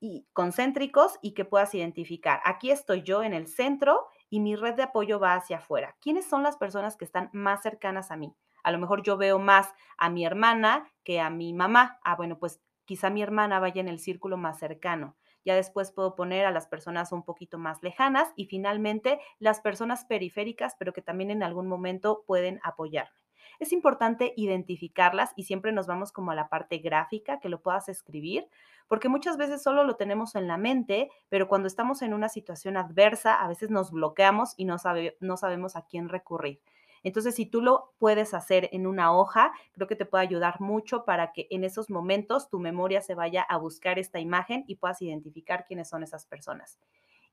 y 0.00 0.26
concéntricos 0.32 1.18
y 1.20 1.34
que 1.34 1.44
puedas 1.44 1.74
identificar. 1.74 2.40
Aquí 2.46 2.70
estoy 2.70 3.02
yo 3.02 3.22
en 3.22 3.34
el 3.34 3.46
centro 3.46 4.06
y 4.30 4.40
mi 4.40 4.56
red 4.56 4.72
de 4.72 4.84
apoyo 4.84 5.20
va 5.20 5.34
hacia 5.34 5.58
afuera. 5.58 5.98
¿Quiénes 6.00 6.26
son 6.26 6.42
las 6.42 6.56
personas 6.56 6.96
que 6.96 7.04
están 7.04 7.28
más 7.34 7.60
cercanas 7.60 8.10
a 8.10 8.16
mí? 8.16 8.34
A 8.62 8.72
lo 8.72 8.78
mejor 8.78 9.02
yo 9.02 9.18
veo 9.18 9.38
más 9.38 9.68
a 9.98 10.08
mi 10.08 10.24
hermana 10.24 10.90
que 11.04 11.20
a 11.20 11.28
mi 11.28 11.52
mamá. 11.52 12.00
Ah, 12.04 12.16
bueno, 12.16 12.38
pues 12.38 12.62
quizá 12.86 13.10
mi 13.10 13.20
hermana 13.20 13.60
vaya 13.60 13.82
en 13.82 13.88
el 13.88 13.98
círculo 13.98 14.38
más 14.38 14.58
cercano. 14.58 15.14
Ya 15.44 15.54
después 15.54 15.92
puedo 15.92 16.14
poner 16.14 16.46
a 16.46 16.52
las 16.52 16.66
personas 16.66 17.12
un 17.12 17.24
poquito 17.24 17.58
más 17.58 17.82
lejanas 17.82 18.32
y 18.36 18.46
finalmente 18.46 19.20
las 19.38 19.60
personas 19.60 20.04
periféricas, 20.04 20.76
pero 20.78 20.92
que 20.92 21.02
también 21.02 21.30
en 21.30 21.42
algún 21.42 21.66
momento 21.66 22.24
pueden 22.26 22.60
apoyarme. 22.62 23.16
Es 23.58 23.72
importante 23.72 24.32
identificarlas 24.36 25.32
y 25.36 25.44
siempre 25.44 25.72
nos 25.72 25.86
vamos 25.86 26.12
como 26.12 26.30
a 26.30 26.34
la 26.34 26.48
parte 26.48 26.78
gráfica, 26.78 27.38
que 27.38 27.48
lo 27.48 27.60
puedas 27.62 27.88
escribir, 27.88 28.48
porque 28.88 29.08
muchas 29.08 29.36
veces 29.36 29.62
solo 29.62 29.84
lo 29.84 29.96
tenemos 29.96 30.34
en 30.34 30.48
la 30.48 30.58
mente, 30.58 31.10
pero 31.28 31.48
cuando 31.48 31.68
estamos 31.68 32.02
en 32.02 32.14
una 32.14 32.28
situación 32.28 32.76
adversa, 32.76 33.34
a 33.34 33.48
veces 33.48 33.70
nos 33.70 33.90
bloqueamos 33.90 34.54
y 34.56 34.64
no, 34.64 34.78
sabe, 34.78 35.16
no 35.20 35.36
sabemos 35.36 35.76
a 35.76 35.86
quién 35.86 36.08
recurrir. 36.08 36.60
Entonces, 37.02 37.34
si 37.34 37.46
tú 37.46 37.62
lo 37.62 37.92
puedes 37.98 38.34
hacer 38.34 38.68
en 38.72 38.86
una 38.86 39.16
hoja, 39.16 39.52
creo 39.72 39.88
que 39.88 39.96
te 39.96 40.06
puede 40.06 40.24
ayudar 40.24 40.60
mucho 40.60 41.04
para 41.04 41.32
que 41.32 41.46
en 41.50 41.64
esos 41.64 41.90
momentos 41.90 42.48
tu 42.48 42.58
memoria 42.58 43.00
se 43.00 43.14
vaya 43.14 43.42
a 43.42 43.56
buscar 43.56 43.98
esta 43.98 44.20
imagen 44.20 44.64
y 44.66 44.76
puedas 44.76 45.02
identificar 45.02 45.64
quiénes 45.66 45.88
son 45.88 46.02
esas 46.02 46.26
personas. 46.26 46.78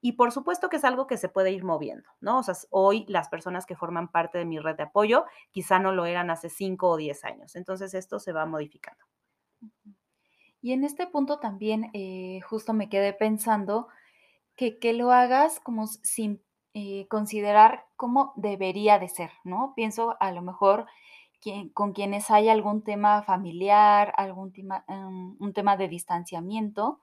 Y 0.01 0.13
por 0.13 0.31
supuesto 0.31 0.69
que 0.69 0.77
es 0.77 0.85
algo 0.85 1.07
que 1.07 1.17
se 1.17 1.27
puede 1.27 1.51
ir 1.51 1.63
moviendo, 1.63 2.09
¿no? 2.21 2.39
O 2.39 2.43
sea, 2.43 2.55
hoy 2.69 3.05
las 3.09 3.27
personas 3.27 3.65
que 3.65 3.75
forman 3.75 4.09
parte 4.09 4.37
de 4.37 4.45
mi 4.45 4.57
red 4.59 4.77
de 4.77 4.83
apoyo 4.83 5.25
quizá 5.51 5.77
no 5.79 5.91
lo 5.91 6.05
eran 6.05 6.29
hace 6.29 6.49
5 6.49 6.87
o 6.89 6.97
10 6.97 7.25
años. 7.25 7.55
Entonces, 7.55 7.93
esto 7.93 8.19
se 8.19 8.31
va 8.31 8.45
modificando. 8.45 9.03
Y 10.61 10.71
en 10.71 10.83
este 10.83 11.05
punto 11.07 11.39
también, 11.39 11.89
eh, 11.93 12.39
justo 12.41 12.73
me 12.73 12.89
quedé 12.89 13.13
pensando 13.13 13.87
que 14.55 14.79
que 14.79 14.93
lo 14.93 15.11
hagas 15.11 15.59
como 15.59 15.87
sin, 15.87 16.41
eh, 16.73 17.07
considerar 17.09 17.85
cómo 17.95 18.33
debería 18.35 18.99
de 18.99 19.09
ser, 19.09 19.31
¿no? 19.43 19.73
Pienso, 19.75 20.15
a 20.19 20.31
lo 20.31 20.41
mejor, 20.41 20.85
con 21.73 21.93
quienes 21.93 22.29
hay 22.31 22.49
algún 22.49 22.83
tema 22.83 23.23
familiar, 23.23 24.13
algún 24.17 24.51
tema, 24.51 24.83
em, 24.87 25.35
un 25.39 25.53
tema 25.53 25.77
de 25.77 25.87
distanciamiento, 25.87 26.99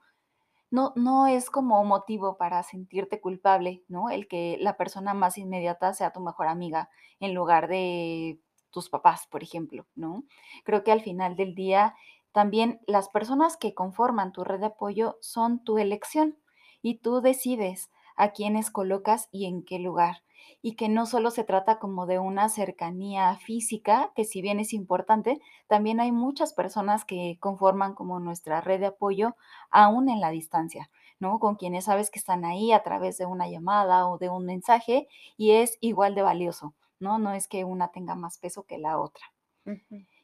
no 0.71 0.93
no 0.95 1.27
es 1.27 1.49
como 1.49 1.83
motivo 1.85 2.37
para 2.37 2.63
sentirte 2.63 3.21
culpable, 3.21 3.83
¿no? 3.87 4.09
El 4.09 4.27
que 4.27 4.57
la 4.59 4.77
persona 4.77 5.13
más 5.13 5.37
inmediata 5.37 5.93
sea 5.93 6.11
tu 6.13 6.19
mejor 6.21 6.47
amiga, 6.47 6.89
en 7.19 7.33
lugar 7.33 7.67
de 7.67 8.39
tus 8.71 8.89
papás, 8.89 9.27
por 9.27 9.43
ejemplo, 9.43 9.85
¿no? 9.95 10.23
Creo 10.65 10.83
que 10.83 10.91
al 10.91 11.01
final 11.01 11.35
del 11.35 11.55
día, 11.55 11.95
también 12.33 12.81
las 12.87 13.09
personas 13.09 13.57
que 13.57 13.73
conforman 13.73 14.33
tu 14.33 14.43
red 14.43 14.59
de 14.59 14.67
apoyo 14.67 15.17
son 15.21 15.63
tu 15.63 15.77
elección, 15.79 16.37
y 16.81 16.99
tú 16.99 17.21
decides 17.21 17.89
a 18.17 18.31
quiénes 18.31 18.69
colocas 18.69 19.29
y 19.31 19.45
en 19.45 19.63
qué 19.63 19.79
lugar. 19.79 20.23
Y 20.61 20.75
que 20.75 20.89
no 20.89 21.05
solo 21.05 21.31
se 21.31 21.43
trata 21.43 21.79
como 21.79 22.05
de 22.05 22.19
una 22.19 22.49
cercanía 22.49 23.35
física, 23.37 24.11
que 24.15 24.25
si 24.25 24.41
bien 24.41 24.59
es 24.59 24.73
importante, 24.73 25.39
también 25.67 25.99
hay 25.99 26.11
muchas 26.11 26.53
personas 26.53 27.05
que 27.05 27.37
conforman 27.39 27.93
como 27.93 28.19
nuestra 28.19 28.59
red 28.59 28.79
de 28.79 28.87
apoyo 28.87 29.35
aún 29.69 30.09
en 30.09 30.19
la 30.19 30.31
distancia, 30.31 30.89
¿no? 31.19 31.39
Con 31.39 31.55
quienes 31.55 31.85
sabes 31.85 32.09
que 32.09 32.19
están 32.19 32.43
ahí 32.43 32.71
a 32.71 32.83
través 32.83 33.17
de 33.17 33.25
una 33.25 33.47
llamada 33.47 34.07
o 34.07 34.17
de 34.17 34.29
un 34.29 34.45
mensaje 34.45 35.07
y 35.37 35.51
es 35.51 35.77
igual 35.79 36.15
de 36.15 36.23
valioso, 36.23 36.73
¿no? 36.99 37.19
No 37.19 37.31
es 37.33 37.47
que 37.47 37.63
una 37.63 37.89
tenga 37.91 38.15
más 38.15 38.37
peso 38.37 38.63
que 38.63 38.77
la 38.77 38.99
otra. 38.99 39.25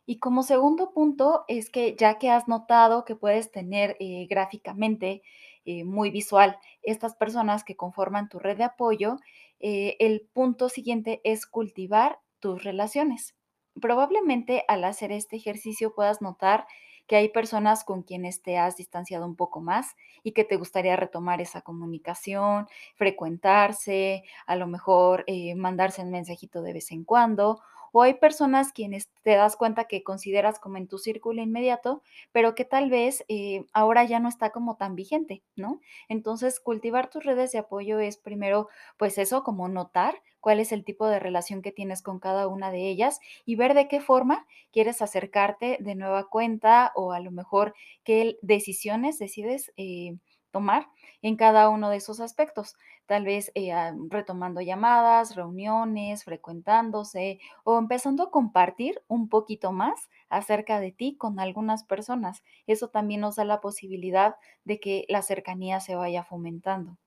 Y 0.05 0.19
como 0.19 0.43
segundo 0.43 0.91
punto 0.91 1.45
es 1.47 1.69
que 1.69 1.95
ya 1.95 2.17
que 2.17 2.29
has 2.29 2.47
notado 2.47 3.05
que 3.05 3.15
puedes 3.15 3.51
tener 3.51 3.95
eh, 3.99 4.27
gráficamente 4.29 5.21
eh, 5.65 5.83
muy 5.83 6.11
visual 6.11 6.57
estas 6.81 7.15
personas 7.15 7.63
que 7.63 7.75
conforman 7.75 8.29
tu 8.29 8.39
red 8.39 8.57
de 8.57 8.65
apoyo, 8.65 9.17
eh, 9.59 9.95
el 9.99 10.27
punto 10.33 10.69
siguiente 10.69 11.21
es 11.23 11.45
cultivar 11.45 12.19
tus 12.39 12.63
relaciones. 12.63 13.35
Probablemente 13.81 14.65
al 14.67 14.83
hacer 14.83 15.11
este 15.11 15.37
ejercicio 15.37 15.95
puedas 15.95 16.21
notar 16.21 16.65
que 17.07 17.15
hay 17.15 17.29
personas 17.29 17.83
con 17.83 18.03
quienes 18.03 18.41
te 18.41 18.57
has 18.57 18.77
distanciado 18.77 19.25
un 19.25 19.35
poco 19.35 19.61
más 19.61 19.95
y 20.23 20.31
que 20.31 20.43
te 20.43 20.55
gustaría 20.55 20.95
retomar 20.95 21.41
esa 21.41 21.61
comunicación, 21.61 22.67
frecuentarse, 22.95 24.23
a 24.45 24.55
lo 24.55 24.67
mejor 24.67 25.23
eh, 25.27 25.55
mandarse 25.55 26.01
un 26.01 26.11
mensajito 26.11 26.61
de 26.61 26.73
vez 26.73 26.91
en 26.91 27.03
cuando 27.03 27.61
o 27.93 28.01
hay 28.01 28.15
personas 28.15 28.73
quienes 28.73 29.09
te 29.23 29.35
das 29.37 29.55
cuenta 29.55 29.85
que 29.85 30.03
consideras 30.03 30.59
como 30.59 30.77
en 30.77 30.89
tu 30.89 30.97
círculo 30.97 31.41
inmediato, 31.41 32.03
pero 32.33 32.55
que 32.55 32.65
tal 32.65 32.89
vez, 32.89 33.23
eh, 33.29 33.65
ahora 33.73 34.03
ya 34.03 34.19
no 34.19 34.27
está 34.29 34.51
como 34.51 34.75
tan 34.75 34.95
vigente, 34.95 35.43
¿no? 35.55 35.79
Entonces, 36.09 36.59
cultivar 36.59 37.09
tus 37.09 37.23
redes 37.23 37.53
de 37.53 37.59
apoyo 37.59 37.99
es 37.99 38.17
primero, 38.17 38.67
pues 38.97 39.17
eso, 39.17 39.43
como 39.43 39.69
notar 39.69 40.21
cuál 40.41 40.59
es 40.59 40.73
el 40.73 40.83
tipo 40.83 41.07
de 41.07 41.19
relación 41.19 41.61
que 41.61 41.71
tienes 41.71 42.01
con 42.01 42.19
cada 42.19 42.47
una 42.49 42.71
de 42.71 42.89
ellas 42.89 43.19
y 43.45 43.55
ver 43.55 43.73
de 43.75 43.87
qué 43.87 44.01
forma 44.01 44.45
quieres 44.71 45.01
acercarte 45.01 45.77
de 45.79 45.95
nueva 45.95 46.27
cuenta 46.29 46.91
o 46.95 47.13
a 47.13 47.19
lo 47.21 47.31
mejor 47.31 47.73
qué 48.03 48.37
decisiones 48.41 49.19
decides, 49.19 49.71
eh, 49.77 50.17
tomar 50.51 50.87
en 51.23 51.37
cada 51.37 51.69
uno 51.69 51.89
de 51.89 51.97
esos 51.97 52.19
aspectos. 52.19 52.75
Tal 53.07 53.25
vez, 53.25 53.51
eh, 53.55 53.71
ah, 53.71 53.95
retomando 54.09 54.61
llamadas, 54.61 55.35
reuniones, 55.35 56.23
frecuentándose 56.23 57.39
o 57.63 57.79
empezando 57.79 58.23
a 58.23 58.31
compartir 58.31 59.01
un 59.07 59.29
poquito 59.29 59.71
más 59.71 60.09
acerca 60.29 60.79
de 60.79 60.91
ti 60.91 61.15
con 61.17 61.39
algunas 61.39 61.83
personas. 61.83 62.43
Eso 62.67 62.89
también 62.89 63.21
nos 63.21 63.37
da 63.37 63.45
la 63.45 63.61
posibilidad 63.61 64.35
de 64.65 64.79
que 64.79 65.05
la 65.09 65.23
cercanía 65.23 65.79
se 65.79 65.95
vaya 65.95 66.23
fomentando. 66.23 66.97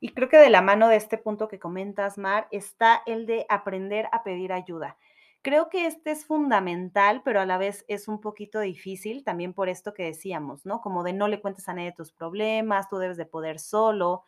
Y 0.00 0.10
creo 0.10 0.28
que 0.28 0.38
de 0.38 0.50
la 0.50 0.62
mano 0.62 0.88
de 0.88 0.96
este 0.96 1.18
punto 1.18 1.48
que 1.48 1.58
comentas, 1.58 2.18
Mar, 2.18 2.48
está 2.50 3.02
el 3.04 3.26
de 3.26 3.46
aprender 3.48 4.08
a 4.12 4.22
pedir 4.22 4.52
ayuda. 4.52 4.96
Creo 5.48 5.70
que 5.70 5.86
este 5.86 6.10
es 6.10 6.26
fundamental, 6.26 7.22
pero 7.24 7.40
a 7.40 7.46
la 7.46 7.56
vez 7.56 7.86
es 7.88 8.06
un 8.06 8.20
poquito 8.20 8.60
difícil, 8.60 9.24
también 9.24 9.54
por 9.54 9.70
esto 9.70 9.94
que 9.94 10.02
decíamos, 10.02 10.66
¿no? 10.66 10.82
Como 10.82 11.02
de 11.02 11.14
no 11.14 11.26
le 11.26 11.40
cuentes 11.40 11.66
a 11.70 11.72
nadie 11.72 11.94
tus 11.96 12.12
problemas, 12.12 12.90
tú 12.90 12.98
debes 12.98 13.16
de 13.16 13.24
poder 13.24 13.58
solo. 13.58 14.24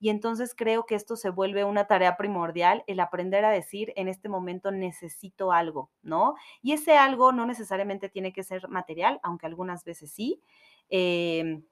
Y 0.00 0.08
entonces 0.08 0.52
creo 0.52 0.84
que 0.84 0.96
esto 0.96 1.14
se 1.14 1.30
vuelve 1.30 1.62
una 1.62 1.86
tarea 1.86 2.16
primordial, 2.16 2.82
el 2.88 2.98
aprender 2.98 3.44
a 3.44 3.52
decir 3.52 3.92
en 3.94 4.08
este 4.08 4.28
momento 4.28 4.72
necesito 4.72 5.52
algo, 5.52 5.92
¿no? 6.02 6.34
Y 6.60 6.72
ese 6.72 6.96
algo 6.96 7.30
no 7.30 7.46
necesariamente 7.46 8.08
tiene 8.08 8.32
que 8.32 8.42
ser 8.42 8.66
material, 8.68 9.20
aunque 9.22 9.46
algunas 9.46 9.84
veces 9.84 10.10
sí. 10.10 10.42
Em, 10.88 11.62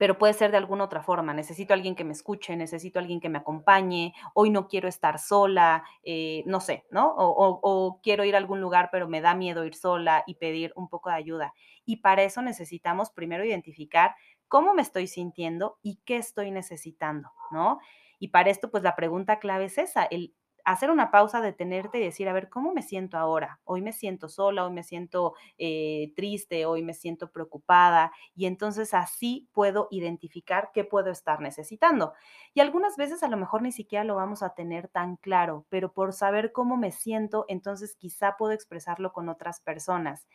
pero 0.00 0.16
puede 0.16 0.32
ser 0.32 0.50
de 0.50 0.56
alguna 0.56 0.84
otra 0.84 1.02
forma. 1.02 1.34
Necesito 1.34 1.74
alguien 1.74 1.94
que 1.94 2.04
me 2.04 2.12
escuche, 2.14 2.56
necesito 2.56 2.98
a 2.98 3.02
alguien 3.02 3.20
que 3.20 3.28
me 3.28 3.36
acompañe, 3.36 4.14
hoy 4.34 4.48
no 4.48 4.66
quiero 4.66 4.88
estar 4.88 5.18
sola, 5.18 5.84
eh, 6.02 6.42
no 6.46 6.60
sé, 6.60 6.86
¿no? 6.90 7.10
O, 7.14 7.26
o- 7.28 7.60
o 7.62 8.00
quiero 8.02 8.24
ir 8.24 8.34
a 8.34 8.38
algún 8.38 8.62
lugar, 8.62 8.88
pero 8.90 9.08
me 9.08 9.20
da 9.20 9.34
miedo 9.34 9.66
ir 9.66 9.74
sola 9.74 10.24
y 10.26 10.36
pedir 10.36 10.72
un 10.74 10.88
poco 10.88 11.10
de 11.10 11.16
ayuda. 11.16 11.52
Y 11.84 11.98
para 11.98 12.22
eso 12.22 12.40
necesitamos 12.40 13.10
primero 13.10 13.44
identificar 13.44 14.14
cómo 14.48 14.72
me 14.72 14.80
estoy 14.82 15.06
sintiendo 15.06 15.78
y 15.82 16.00
qué 16.06 16.16
estoy 16.16 16.50
necesitando, 16.50 17.30
¿no? 17.52 17.78
Y 18.18 18.28
para 18.28 18.50
esto, 18.50 18.70
pues 18.70 18.82
la 18.82 18.96
pregunta 18.96 19.38
clave 19.38 19.66
es 19.66 19.78
esa, 19.78 20.04
el 20.04 20.34
hacer 20.72 20.90
una 20.90 21.10
pausa, 21.10 21.40
detenerte 21.40 21.98
y 21.98 22.04
decir, 22.04 22.28
a 22.28 22.32
ver, 22.32 22.48
¿cómo 22.48 22.72
me 22.72 22.82
siento 22.82 23.18
ahora? 23.18 23.60
Hoy 23.64 23.82
me 23.82 23.92
siento 23.92 24.28
sola, 24.28 24.64
hoy 24.66 24.72
me 24.72 24.82
siento 24.82 25.34
eh, 25.58 26.12
triste, 26.16 26.66
hoy 26.66 26.82
me 26.82 26.94
siento 26.94 27.30
preocupada 27.30 28.12
y 28.34 28.46
entonces 28.46 28.94
así 28.94 29.48
puedo 29.52 29.88
identificar 29.90 30.70
qué 30.74 30.84
puedo 30.84 31.10
estar 31.10 31.40
necesitando. 31.40 32.12
Y 32.54 32.60
algunas 32.60 32.96
veces 32.96 33.22
a 33.22 33.28
lo 33.28 33.36
mejor 33.36 33.62
ni 33.62 33.72
siquiera 33.72 34.04
lo 34.04 34.16
vamos 34.16 34.42
a 34.42 34.54
tener 34.54 34.88
tan 34.88 35.16
claro, 35.16 35.66
pero 35.68 35.92
por 35.92 36.12
saber 36.12 36.52
cómo 36.52 36.76
me 36.76 36.92
siento, 36.92 37.44
entonces 37.48 37.96
quizá 37.96 38.36
puedo 38.36 38.52
expresarlo 38.52 39.12
con 39.12 39.28
otras 39.28 39.60
personas. 39.60 40.26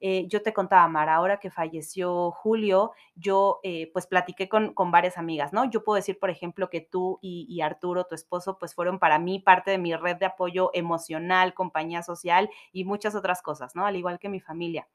Eh, 0.00 0.26
yo 0.28 0.42
te 0.42 0.52
contaba, 0.52 0.86
Mara, 0.88 1.14
ahora 1.14 1.38
que 1.40 1.50
falleció 1.50 2.30
Julio, 2.30 2.92
yo 3.14 3.60
eh, 3.62 3.90
pues 3.92 4.06
platiqué 4.06 4.48
con, 4.48 4.74
con 4.74 4.90
varias 4.90 5.16
amigas, 5.18 5.52
¿no? 5.52 5.64
Yo 5.70 5.84
puedo 5.84 5.96
decir, 5.96 6.18
por 6.18 6.30
ejemplo, 6.30 6.68
que 6.68 6.80
tú 6.82 7.18
y, 7.22 7.60
Arturo, 7.62 8.04
tu 8.04 8.14
esposo, 8.14 8.58
pues 8.58 8.74
fueron 8.74 8.98
para 8.98 9.18
mí 9.18 9.38
parte 9.38 9.70
de 9.70 9.78
mi 9.78 9.94
red 9.96 10.16
de 10.16 10.26
apoyo 10.26 10.70
emocional, 10.74 11.54
compañía 11.54 12.02
social 12.02 12.50
y 12.72 12.84
muchas 12.84 13.14
otras 13.14 13.42
cosas, 13.42 13.74
¿no? 13.74 13.86
Al 13.86 13.96
igual 13.96 14.18
que 14.18 14.28
mi 14.28 14.40
familia. 14.40 14.86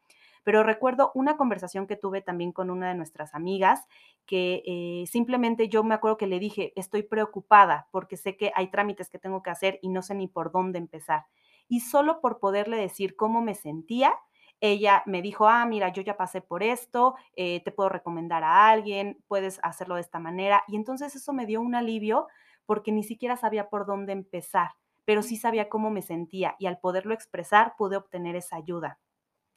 pero 0.44 0.64
recuerdo 0.64 1.12
una 1.14 1.38
conversación 1.38 1.86
que 1.88 1.96
tuve 1.96 2.22
también 2.22 2.52
con 2.52 2.70
una 2.72 2.90
de 2.90 2.96
nuestras 2.96 3.36
amigas 3.36 3.86
que 4.26 4.64
eh, 4.66 5.06
simplemente 5.08 5.70
yo 5.70 5.84
me 5.84 5.94
acuerdo 5.94 6.18
que 6.18 6.28
le 6.28 6.40
dije, 6.40 6.74
estoy 6.76 7.04
preocupada 7.04 7.88
porque 7.92 8.18
sé 8.18 8.38
que 8.38 8.52
hay 8.56 8.72
trámites 8.72 9.10
que 9.10 9.20
tengo 9.20 9.44
que 9.44 9.52
hacer 9.52 9.80
y 9.82 9.90
no 9.90 10.02
sé 10.02 10.16
ni 10.16 10.28
por 10.28 10.52
dónde 10.52 10.80
empezar. 10.80 11.26
Y 11.68 11.82
solo 11.82 12.22
por 12.22 12.40
poderle 12.40 12.78
decir 12.78 13.16
cómo 13.16 13.42
me 13.42 13.56
sentía, 13.56 14.14
ella 14.62 15.04
me 15.08 15.22
dijo, 15.22 15.48
ah, 15.48 15.66
mira, 15.66 15.90
yo 15.90 16.02
ya 16.04 16.16
pasé 16.16 16.40
por 16.42 16.64
esto, 16.64 17.16
eh, 17.36 17.62
te 17.64 17.72
puedo 17.72 17.90
recomendar 17.90 18.44
a 18.44 18.70
alguien, 18.70 19.18
puedes 19.28 19.60
hacerlo 19.64 19.96
de 19.96 20.02
esta 20.02 20.20
manera. 20.20 20.64
Y 20.68 20.76
entonces 20.76 21.16
eso 21.16 21.34
me 21.34 21.48
dio 21.48 21.62
un 21.62 21.76
alivio 21.76 22.28
porque 22.66 22.92
ni 22.92 23.04
siquiera 23.04 23.36
sabía 23.36 23.70
por 23.70 23.86
dónde 23.86 24.14
empezar, 24.14 24.72
pero 25.04 25.24
sí 25.24 25.36
sabía 25.36 25.68
cómo 25.68 25.90
me 25.90 26.04
sentía 26.04 26.56
y 26.60 26.68
al 26.68 26.80
poderlo 26.80 27.14
expresar 27.14 27.74
pude 27.78 27.98
obtener 27.98 28.36
esa 28.36 28.56
ayuda. 28.56 29.00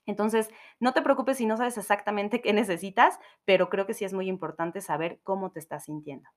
Entonces, 0.07 0.51
no 0.81 0.93
te 0.93 1.03
preocupes 1.03 1.39
si 1.39 1.47
no 1.47 1.57
sabes 1.57 1.79
exactamente 1.79 2.41
qué 2.41 2.53
necesitas, 2.53 3.19
pero 3.45 3.69
creo 3.69 3.87
que 3.87 3.95
sí 3.95 4.05
es 4.05 4.13
muy 4.13 4.29
importante 4.29 4.81
saber 4.81 5.21
cómo 5.23 5.51
te 5.51 5.61
estás 5.61 5.85
sintiendo. 5.85 6.29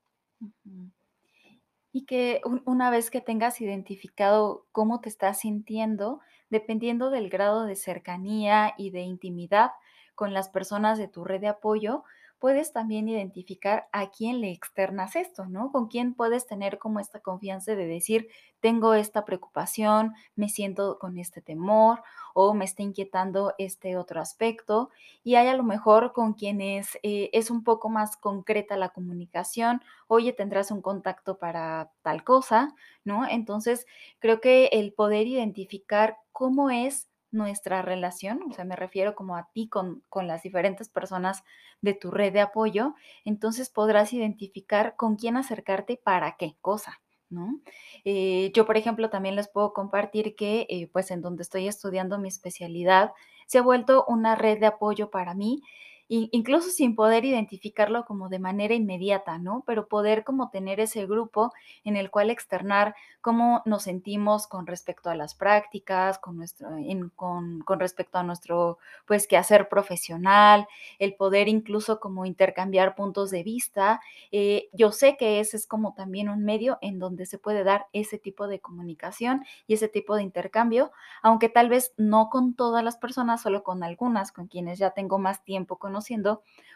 Y 1.91 2.05
que 2.05 2.41
una 2.65 2.89
vez 2.89 3.09
que 3.09 3.21
tengas 3.21 3.59
identificado 3.59 4.67
cómo 4.71 5.01
te 5.01 5.09
estás 5.09 5.39
sintiendo, 5.39 6.19
dependiendo 6.49 7.09
del 7.09 7.29
grado 7.29 7.65
de 7.65 7.75
cercanía 7.75 8.73
y 8.77 8.91
de 8.91 9.01
intimidad 9.01 9.71
con 10.15 10.33
las 10.33 10.49
personas 10.49 10.97
de 10.97 11.07
tu 11.07 11.23
red 11.23 11.41
de 11.41 11.47
apoyo, 11.47 12.03
puedes 12.39 12.71
también 12.71 13.09
identificar 13.09 13.87
a 13.91 14.09
quién 14.11 14.41
le 14.41 14.51
externas 14.51 15.15
esto, 15.15 15.45
¿no? 15.47 15.71
Con 15.71 15.87
quién 15.87 16.13
puedes 16.13 16.45
tener 16.45 16.77
como 16.77 16.99
esta 16.99 17.19
confianza 17.19 17.75
de 17.75 17.87
decir, 17.87 18.27
tengo 18.59 18.93
esta 18.93 19.25
preocupación, 19.25 20.13
me 20.35 20.49
siento 20.49 20.99
con 20.99 21.17
este 21.17 21.41
temor 21.41 22.01
o 22.33 22.53
me 22.53 22.65
está 22.65 22.83
inquietando 22.83 23.53
este 23.57 23.97
otro 23.97 24.21
aspecto. 24.21 24.89
Y 25.23 25.35
hay 25.35 25.47
a 25.47 25.55
lo 25.55 25.63
mejor 25.63 26.13
con 26.13 26.33
quienes 26.33 26.97
eh, 27.03 27.29
es 27.33 27.49
un 27.49 27.63
poco 27.63 27.89
más 27.89 28.17
concreta 28.17 28.77
la 28.77 28.89
comunicación, 28.89 29.81
oye, 30.07 30.33
tendrás 30.33 30.71
un 30.71 30.81
contacto 30.81 31.37
para 31.37 31.91
tal 32.01 32.23
cosa, 32.23 32.75
¿no? 33.03 33.27
Entonces, 33.27 33.85
creo 34.19 34.41
que 34.41 34.67
el 34.73 34.93
poder 34.93 35.27
identificar 35.27 36.17
cómo 36.31 36.69
es 36.69 37.07
nuestra 37.31 37.81
relación, 37.81 38.41
o 38.49 38.53
sea, 38.53 38.65
me 38.65 38.75
refiero 38.75 39.15
como 39.15 39.35
a 39.35 39.49
ti 39.53 39.67
con, 39.67 40.03
con, 40.09 40.27
las 40.27 40.43
diferentes 40.43 40.89
personas 40.89 41.43
de 41.81 41.93
tu 41.93 42.11
red 42.11 42.33
de 42.33 42.41
apoyo, 42.41 42.95
entonces 43.25 43.69
podrás 43.69 44.13
identificar 44.13 44.95
con 44.95 45.15
quién 45.15 45.37
acercarte 45.37 45.93
y 45.93 45.97
para 45.97 46.37
qué 46.37 46.55
cosa, 46.61 47.01
¿no? 47.29 47.59
Eh, 48.05 48.51
yo, 48.53 48.65
por 48.65 48.77
ejemplo, 48.77 49.09
también 49.09 49.35
les 49.35 49.47
puedo 49.49 49.73
compartir 49.73 50.35
que, 50.35 50.65
eh, 50.69 50.89
pues, 50.91 51.11
en 51.11 51.21
donde 51.21 51.43
estoy 51.43 51.67
estudiando 51.67 52.17
mi 52.17 52.29
especialidad, 52.29 53.11
se 53.47 53.57
ha 53.59 53.61
vuelto 53.61 54.05
una 54.07 54.35
red 54.35 54.59
de 54.59 54.67
apoyo 54.67 55.09
para 55.09 55.33
mí 55.33 55.61
incluso 56.09 56.69
sin 56.69 56.95
poder 56.95 57.25
identificarlo 57.25 58.05
como 58.05 58.29
de 58.29 58.39
manera 58.39 58.73
inmediata, 58.73 59.37
¿no? 59.37 59.63
Pero 59.67 59.87
poder 59.87 60.23
como 60.23 60.49
tener 60.49 60.79
ese 60.79 61.05
grupo 61.05 61.51
en 61.83 61.97
el 61.97 62.09
cual 62.09 62.29
externar 62.29 62.95
cómo 63.21 63.61
nos 63.65 63.83
sentimos 63.83 64.47
con 64.47 64.67
respecto 64.67 65.09
a 65.09 65.15
las 65.15 65.35
prácticas, 65.35 66.17
con, 66.17 66.37
nuestro, 66.37 66.69
con, 67.15 67.59
con, 67.59 67.79
respecto 67.79 68.17
a 68.17 68.23
nuestro, 68.23 68.77
pues, 69.05 69.27
quehacer 69.27 69.67
profesional, 69.67 70.65
el 70.97 71.15
poder 71.15 71.49
incluso 71.49 71.99
como 71.99 72.25
intercambiar 72.25 72.95
puntos 72.95 73.29
de 73.29 73.43
vista. 73.43 73.99
Eh, 74.31 74.69
yo 74.71 74.93
sé 74.93 75.17
que 75.17 75.41
ese 75.41 75.57
es 75.57 75.67
como 75.67 75.93
también 75.93 76.29
un 76.29 76.45
medio 76.45 76.77
en 76.81 76.99
donde 76.99 77.25
se 77.25 77.37
puede 77.37 77.65
dar 77.65 77.87
ese 77.91 78.17
tipo 78.17 78.47
de 78.47 78.61
comunicación 78.61 79.43
y 79.67 79.73
ese 79.73 79.89
tipo 79.89 80.15
de 80.15 80.23
intercambio, 80.23 80.91
aunque 81.21 81.49
tal 81.49 81.67
vez 81.67 81.93
no 81.97 82.29
con 82.29 82.53
todas 82.55 82.81
las 82.81 82.95
personas, 82.95 83.41
solo 83.41 83.63
con 83.63 83.83
algunas, 83.83 84.31
con 84.31 84.47
quienes 84.47 84.79
ya 84.79 84.91
tengo 84.91 85.17
más 85.19 85.43
tiempo 85.43 85.75
con 85.77 85.96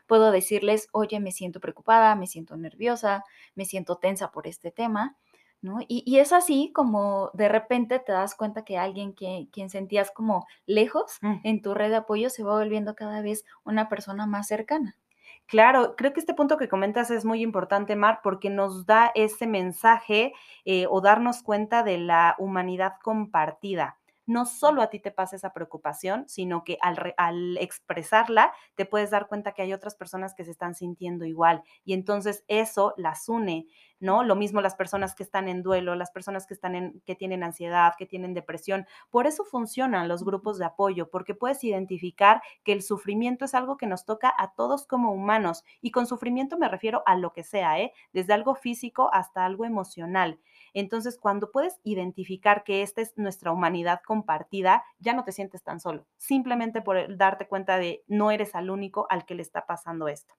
puedo 0.08 0.32
decirles, 0.32 0.90
oye, 0.92 1.20
me 1.20 1.32
siento 1.32 1.60
preocupada, 1.60 2.16
me 2.16 2.28
siento 2.28 2.58
nerviosa, 2.58 3.24
me 3.56 3.66
siento 3.66 3.98
tensa 3.98 4.32
por 4.32 4.46
este 4.46 4.72
tema, 4.72 5.16
¿no? 5.62 5.80
Y, 5.88 6.18
es 6.18 6.34
así 6.34 6.72
como 6.74 7.30
de 7.34 7.48
repente 7.48 8.00
te 8.00 8.12
das 8.12 8.36
cuenta 8.36 8.66
que 8.66 8.78
alguien 8.78 9.14
que, 9.14 9.48
quien 9.52 9.70
sentías 9.70 10.12
como 10.12 10.48
lejos 10.66 11.18
mm. 11.22 11.36
en 11.44 11.62
tu 11.62 11.74
red 11.74 11.90
de 11.90 11.98
apoyo 11.98 12.30
se 12.30 12.44
va 12.44 12.58
volviendo 12.58 12.96
cada 12.96 13.22
vez 13.22 13.46
una 13.64 13.88
persona 13.88 14.26
más 14.26 14.48
cercana. 14.48 14.98
Claro, 15.46 15.96
creo 15.96 16.14
que 16.14 16.20
este 16.20 16.34
punto 16.34 16.58
que 16.58 16.70
comentas 16.70 17.12
es 17.12 17.26
muy 17.26 17.42
importante, 17.42 17.96
Mar, 17.96 18.20
porque 18.24 18.50
nos 18.50 18.86
da 18.86 19.12
ese 19.16 19.48
mensaje 19.48 20.34
eh, 20.66 20.88
o 20.90 21.02
darnos 21.02 21.44
cuenta 21.44 21.84
de 21.84 21.98
la 21.98 22.36
humanidad 22.38 22.94
compartida 23.04 24.01
no 24.32 24.46
solo 24.46 24.82
a 24.82 24.90
ti 24.90 25.00
te 25.00 25.12
pasa 25.12 25.36
esa 25.36 25.54
preocupación, 25.54 26.28
sino 26.28 26.64
que 26.64 26.78
al, 26.82 27.58
expresarla 27.58 28.54
te 28.76 28.86
puedes 28.86 29.12
dar 29.12 29.28
cuenta 29.28 29.52
que 29.54 29.62
hay 29.62 29.74
otras 29.74 29.96
personas 29.96 30.34
que 30.34 30.46
se 30.46 30.52
están 30.52 30.74
sintiendo 30.74 31.26
igual 31.26 31.64
y 31.84 31.94
entonces 31.94 32.44
eso 32.48 32.94
las 32.98 33.28
une, 33.28 33.68
¿no? 34.00 34.24
Lo 34.24 34.36
mismo 34.36 34.62
las 34.62 34.76
personas 34.76 35.16
que 35.16 35.24
están 35.24 35.50
en 35.50 35.64
duelo, 35.64 35.96
las 35.96 36.12
personas 36.12 36.48
que 36.48 36.54
están 36.54 36.76
en 36.76 37.02
que 37.06 37.16
tienen 37.16 37.44
ansiedad, 37.44 37.94
que 37.98 38.06
tienen 38.06 38.34
depresión. 38.34 38.88
Por 39.10 39.28
eso 39.28 39.44
funcionan 39.44 40.08
los 40.08 40.24
grupos 40.24 40.58
de 40.58 40.66
apoyo, 40.66 41.10
porque 41.10 41.36
puedes 41.36 41.64
identificar 41.64 42.42
que 42.64 42.72
el 42.72 42.82
sufrimiento 42.84 43.46
es 43.46 43.54
algo 43.54 43.78
que 43.78 43.86
nos 43.88 44.06
toca 44.06 44.34
a 44.38 44.54
todos 44.54 44.88
como 44.88 45.12
humanos 45.12 45.64
y 45.82 45.92
con 45.92 46.08
sufrimiento 46.08 46.58
me 46.58 46.70
refiero 46.70 47.04
a 47.06 47.16
lo 47.18 47.34
que 47.34 47.44
sea, 47.44 47.80
¿eh? 47.80 47.92
Desde 48.14 48.34
algo 48.34 48.56
físico 48.56 49.10
hasta 49.14 49.46
algo 49.46 49.66
emocional. 49.66 50.40
Entonces, 50.74 51.18
cuando 51.18 51.52
puedes 51.52 51.80
identificar 51.84 52.64
que 52.64 52.82
esta 52.82 53.02
es 53.02 53.14
nuestra 53.18 53.52
humanidad 53.52 54.02
compartida, 54.06 54.84
ya 55.00 55.14
no 55.14 55.24
te 55.24 55.32
sientes 55.32 55.64
tan 55.64 55.80
solo, 55.80 56.06
simplemente 56.18 56.82
por 56.82 57.18
darte 57.18 57.48
cuenta 57.48 57.78
de 57.78 58.04
no 58.08 58.32
eres 58.32 58.56
al 58.56 58.70
único 58.70 59.08
al 59.10 59.26
que 59.26 59.36
le 59.36 59.42
está 59.42 59.66
pasando 59.66 60.08
esto. 60.08 60.34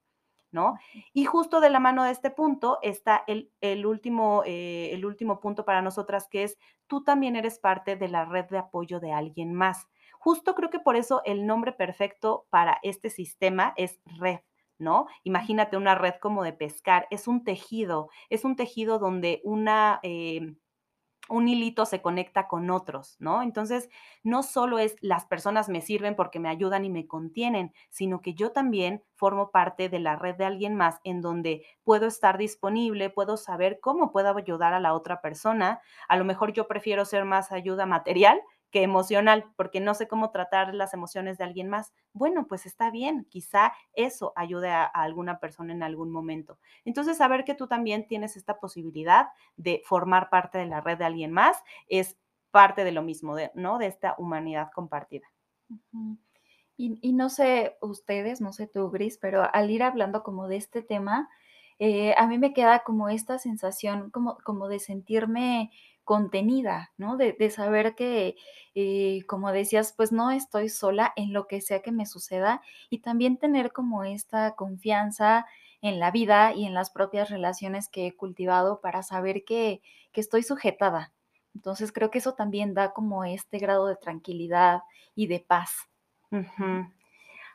¿No? 0.51 0.75
Y 1.13 1.25
justo 1.25 1.61
de 1.61 1.71
la 1.71 1.79
mano 1.79 2.03
de 2.03 2.11
este 2.11 2.29
punto 2.29 2.77
está 2.83 3.23
el, 3.25 3.49
último, 3.87 4.43
eh, 4.45 4.91
el 4.91 5.03
último 5.03 5.39
punto 5.39 5.65
para 5.65 5.81
nosotras, 5.81 6.27
que 6.27 6.43
es 6.43 6.59
tú 6.85 7.03
también 7.03 7.35
eres 7.35 7.57
parte 7.57 7.95
de 7.95 8.07
la 8.07 8.25
red 8.25 8.45
de 8.45 8.59
apoyo 8.59 8.99
de 8.99 9.11
alguien 9.11 9.51
más. 9.55 9.87
Justo 10.19 10.53
creo 10.53 10.69
que 10.69 10.77
por 10.77 10.95
eso 10.95 11.23
el 11.25 11.47
nombre 11.47 11.71
perfecto 11.71 12.45
para 12.51 12.77
este 12.83 13.09
sistema 13.09 13.73
es 13.77 13.99
red. 14.19 14.41
¿No? 14.79 15.07
Imagínate 15.23 15.77
una 15.77 15.95
red 15.95 16.15
como 16.21 16.43
de 16.43 16.53
pescar, 16.53 17.07
es 17.11 17.27
un 17.27 17.43
tejido, 17.43 18.09
es 18.29 18.43
un 18.45 18.55
tejido 18.55 18.99
donde 18.99 19.41
una... 19.43 19.99
Eh, 20.03 20.55
un 21.29 21.47
hilito 21.47 21.85
se 21.85 22.01
conecta 22.01 22.47
con 22.47 22.69
otros, 22.69 23.15
¿no? 23.19 23.41
Entonces, 23.41 23.89
no 24.23 24.43
solo 24.43 24.77
es 24.79 24.95
las 25.01 25.25
personas 25.25 25.69
me 25.69 25.81
sirven 25.81 26.15
porque 26.15 26.39
me 26.39 26.49
ayudan 26.49 26.83
y 26.83 26.89
me 26.89 27.07
contienen, 27.07 27.73
sino 27.89 28.21
que 28.21 28.33
yo 28.33 28.51
también 28.51 29.03
formo 29.15 29.51
parte 29.51 29.87
de 29.89 29.99
la 29.99 30.15
red 30.15 30.35
de 30.35 30.45
alguien 30.45 30.75
más 30.75 30.99
en 31.03 31.21
donde 31.21 31.65
puedo 31.83 32.07
estar 32.07 32.37
disponible, 32.37 33.09
puedo 33.09 33.37
saber 33.37 33.79
cómo 33.79 34.11
puedo 34.11 34.35
ayudar 34.35 34.73
a 34.73 34.79
la 34.79 34.93
otra 34.93 35.21
persona. 35.21 35.81
A 36.09 36.17
lo 36.17 36.25
mejor 36.25 36.51
yo 36.51 36.67
prefiero 36.67 37.05
ser 37.05 37.23
más 37.23 37.51
ayuda 37.51 37.85
material, 37.85 38.41
que 38.73 38.81
emocional, 38.81 39.45
porque 39.55 39.79
no 39.79 39.93
sé 39.93 40.07
cómo 40.07 40.31
tratar 40.31 40.73
las 40.73 40.95
emociones 40.95 41.37
de 41.37 41.43
alguien 41.43 41.69
más. 41.69 41.93
Bueno, 42.11 42.47
pues 42.47 42.65
está 42.65 42.89
bien, 42.89 43.27
quizá 43.29 43.71
eso 43.93 44.33
ayude 44.35 44.71
a, 44.71 44.85
alguna 44.85 45.39
persona 45.39 45.73
en 45.73 45.83
algún 45.83 46.09
momento. 46.11 46.57
Entonces, 46.83 47.17
saber 47.17 47.43
que 47.45 47.53
tú 47.53 47.67
también 47.67 48.07
tienes 48.07 48.35
esta 48.35 48.59
posibilidad 48.59 49.27
de 49.57 49.83
formar 49.85 50.31
parte 50.31 50.57
de 50.57 50.65
la 50.65 50.81
red 50.81 50.97
de 50.97 51.05
alguien 51.05 51.31
más 51.31 51.55
es 51.87 52.17
parte 52.49 52.83
de 52.83 52.91
lo 52.91 53.03
mismo, 53.03 53.35
¿no? 53.53 53.77
De 53.77 53.85
esta 53.85 54.15
humanidad 54.17 54.71
compartida. 54.73 55.27
y, 56.75 57.13
no 57.13 57.29
sé 57.29 57.77
ustedes, 57.79 58.41
no 58.41 58.53
sé 58.53 58.65
tú, 58.65 58.89
Gris, 58.89 59.19
pero 59.19 59.47
al 59.53 59.69
ir 59.69 59.83
hablando 59.83 60.23
como 60.23 60.47
de 60.47 60.57
este 60.57 60.81
tema, 60.81 61.29
eh, 61.77 62.15
a 62.17 62.25
mí 62.25 62.39
me 62.39 62.53
queda 62.53 62.79
como 62.79 63.09
esta 63.09 63.37
sensación 63.37 64.09
como, 64.09 64.37
como 64.43 64.67
de 64.67 64.79
sentirme 64.79 65.71
contenida, 66.03 66.91
¿no? 66.97 67.17
De, 67.17 67.49
saber 67.49 67.95
que, 67.95 68.35
eh, 68.75 69.21
como 69.27 69.51
decías, 69.51 69.93
pues 69.95 70.11
no 70.11 70.31
estoy 70.31 70.69
sola 70.69 71.13
en 71.15 71.33
lo 71.33 71.47
que 71.47 71.61
sea 71.61 71.81
que 71.81 71.91
me 71.91 72.05
suceda 72.05 72.61
y 72.89 72.99
también 72.99 73.37
tener 73.37 73.71
como 73.71 74.03
esta 74.03 74.55
confianza 74.55 75.45
en 75.81 75.99
la 75.99 76.11
vida 76.11 76.53
y 76.53 76.65
en 76.65 76.73
las 76.73 76.89
propias 76.91 77.29
relaciones 77.29 77.89
que 77.89 78.07
he 78.07 78.15
cultivado 78.15 78.79
para 78.81 79.03
saber 79.03 79.43
que, 79.43 79.81
estoy 80.13 80.43
sujetada. 80.43 81.11
Entonces 81.55 81.91
creo 81.91 82.11
que 82.11 82.19
eso 82.19 82.35
también 82.35 82.75
da 82.75 82.93
como 82.93 83.23
este 83.23 83.57
grado 83.57 83.87
de 83.87 83.95
tranquilidad 83.95 84.81
y 85.15 85.25
de 85.25 85.39
paz. 85.39 85.89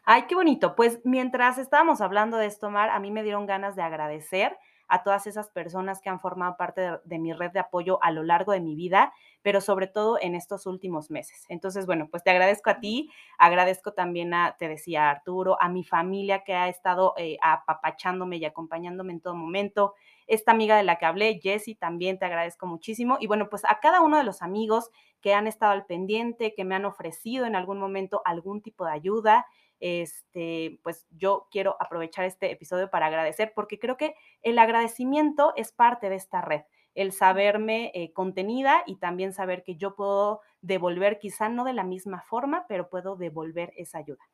Ay, 0.05 0.25
qué 0.27 0.35
bonito. 0.35 0.75
Pues 0.75 1.01
mientras 1.05 1.57
estábamos 1.59 2.01
hablando 2.01 2.37
de 2.37 2.47
esto, 2.47 2.69
Mar, 2.69 2.91
a 2.91 2.99
mí 2.99 3.13
me 3.13 3.23
dieron 3.23 3.47
ganas 3.47 3.77
de 3.77 3.83
agradecer 3.83 4.59
a 4.89 5.03
todas 5.03 5.27
esas 5.27 5.51
personas 5.51 6.01
que 6.01 6.09
han 6.09 6.21
formado 6.21 6.57
parte 6.57 6.99
de, 7.05 7.19
mi 7.19 7.33
red 7.33 7.51
de 7.53 7.61
apoyo 7.61 7.99
a 8.03 8.11
lo 8.11 8.23
largo 8.23 8.53
de 8.53 8.61
mi 8.61 8.75
vida, 8.75 9.13
pero 9.43 9.61
sobre 9.61 9.87
todo 9.87 10.19
en 10.21 10.35
estos 10.35 10.67
últimos 10.67 11.11
meses. 11.11 11.45
Entonces, 11.49 11.87
bueno, 11.87 12.09
pues 12.11 12.25
te 12.25 12.31
agradezco 12.31 12.71
a 12.71 12.81
ti, 12.81 13.11
agradezco 13.39 13.93
también 13.93 14.35
a, 14.35 14.57
te 14.59 14.69
decía 14.69 15.11
Arturo, 15.11 15.61
a 15.61 15.69
mi 15.69 15.85
familia 15.85 16.43
que 16.45 16.55
ha 16.55 16.69
estado 16.69 17.15
eh, 17.17 17.39
apapachándome 17.43 18.39
y 18.39 18.45
acompañándome 18.45 19.13
en 19.13 19.21
todo 19.21 19.35
momento, 19.35 19.95
esta 20.27 20.53
amiga 20.53 20.77
de 20.77 20.83
la 20.83 20.97
que 20.97 21.07
hablé, 21.07 21.41
Jessie, 21.43 21.75
también 21.75 22.19
te 22.19 22.27
agradezco 22.27 22.67
muchísimo. 22.67 23.17
Y 23.19 23.27
bueno, 23.27 23.49
pues 23.49 23.65
a 23.65 23.81
cada 23.81 24.03
uno 24.03 24.19
de 24.19 24.25
los 24.25 24.43
amigos 24.43 24.91
que 25.21 25.35
han 25.35 25.47
estado 25.47 25.73
al 25.73 25.87
pendiente, 25.87 26.55
que 26.55 26.65
me 26.65 26.75
han 26.75 26.85
ofrecido 26.85 27.47
en 27.47 27.57
algún 27.57 27.79
momento 27.79 28.21
algún 28.25 28.61
tipo 28.61 28.85
de 28.85 28.93
ayuda, 28.93 29.47
este, 29.81 30.81
pues 30.83 31.07
yo 31.11 31.49
quiero 31.51 31.77
aprovechar 31.81 32.25
este 32.25 32.51
episodio 32.51 32.91
para 32.91 33.07
agradecer 33.07 33.53
porque 33.55 33.79
creo 33.79 33.97
que 33.97 34.15
el 34.43 34.59
agradecimiento 34.59 35.53
es 35.57 35.73
parte 35.73 36.09
de 36.09 36.17
esta 36.17 36.41
red 36.41 36.63
el 36.99 37.13
saberme 37.13 37.93
eh, 37.95 38.13
contenida 38.13 38.83
y 38.85 38.97
también 38.97 39.33
saber 39.33 39.63
que 39.63 39.77
yo 39.77 39.95
puedo 39.95 40.41
devolver, 40.63 41.21
quizá 41.21 41.49
no 41.49 41.63
de 41.63 41.73
la 41.73 41.85
misma 41.85 42.23
forma, 42.23 42.67
pero 42.67 42.91
puedo 42.91 43.15
devolver 43.15 43.73
esa 43.77 43.99
ayuda. 43.99 44.29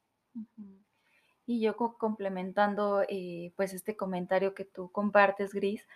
Y 1.44 1.60
yo 1.60 1.76
complementando 1.76 3.02
eh, 3.06 3.52
pues 3.56 3.74
este 3.74 3.98
comentario 3.98 4.54
que 4.54 4.64
tú 4.64 4.90
compartes, 4.90 5.52
Gris, 5.52 5.86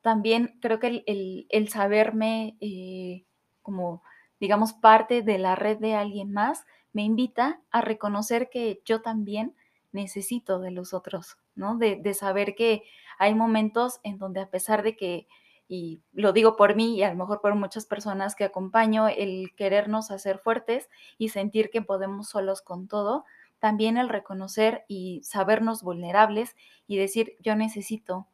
también 0.00 0.58
creo 0.60 0.80
que 0.80 1.04
el, 1.06 1.68
saberme 1.68 2.56
eh, 2.60 3.24
como, 3.62 4.02
digamos, 4.40 4.72
parte 4.72 5.22
de 5.22 5.38
la 5.38 5.54
red 5.54 5.78
de 5.78 5.94
alguien 5.94 6.32
más, 6.32 6.66
me 6.92 7.02
invita 7.02 7.60
a 7.70 7.80
reconocer 7.80 8.50
que 8.50 8.82
yo 8.84 9.02
también 9.02 9.54
necesito 9.92 10.60
de 10.60 10.70
los 10.70 10.94
otros, 10.94 11.38
¿no? 11.54 11.76
De, 11.76 12.14
saber 12.14 12.54
que 12.54 12.84
hay 13.18 13.34
momentos 13.34 14.00
en 14.02 14.18
donde 14.18 14.40
a 14.40 14.50
pesar 14.50 14.82
de 14.82 14.96
que 14.96 15.26
y 15.68 16.02
lo 16.12 16.32
digo 16.32 16.56
por 16.56 16.74
mí 16.74 16.96
y 16.96 17.04
a 17.04 17.10
lo 17.10 17.16
mejor 17.16 17.40
por 17.40 17.54
muchas 17.54 17.86
personas 17.86 18.34
que 18.34 18.42
acompaño, 18.42 19.06
el 19.06 19.54
querernos 19.54 20.10
hacer 20.10 20.38
fuertes 20.38 20.88
y 21.16 21.28
sentir 21.28 21.70
que 21.70 21.80
podemos 21.80 22.28
solos 22.28 22.60
con 22.60 22.88
todo, 22.88 23.24
también 23.60 23.96
el 23.96 24.08
reconocer 24.08 24.84
y 24.88 25.22
sabernos 25.22 25.84
vulnerables 25.84 26.56
y 26.88 26.96
decir 26.96 27.36
yo 27.40 27.54
necesito 27.54 28.26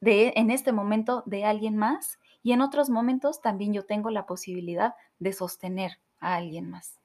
de 0.00 0.32
en 0.36 0.52
este 0.52 0.70
momento 0.70 1.24
de 1.26 1.44
alguien 1.44 1.76
más 1.76 2.20
y 2.44 2.52
en 2.52 2.60
otros 2.60 2.90
momentos 2.90 3.42
también 3.42 3.72
yo 3.72 3.84
tengo 3.84 4.10
la 4.10 4.26
posibilidad 4.26 4.94
de 5.18 5.32
sostener 5.32 5.98
a 6.20 6.36
alguien 6.36 6.70
más. 6.70 7.00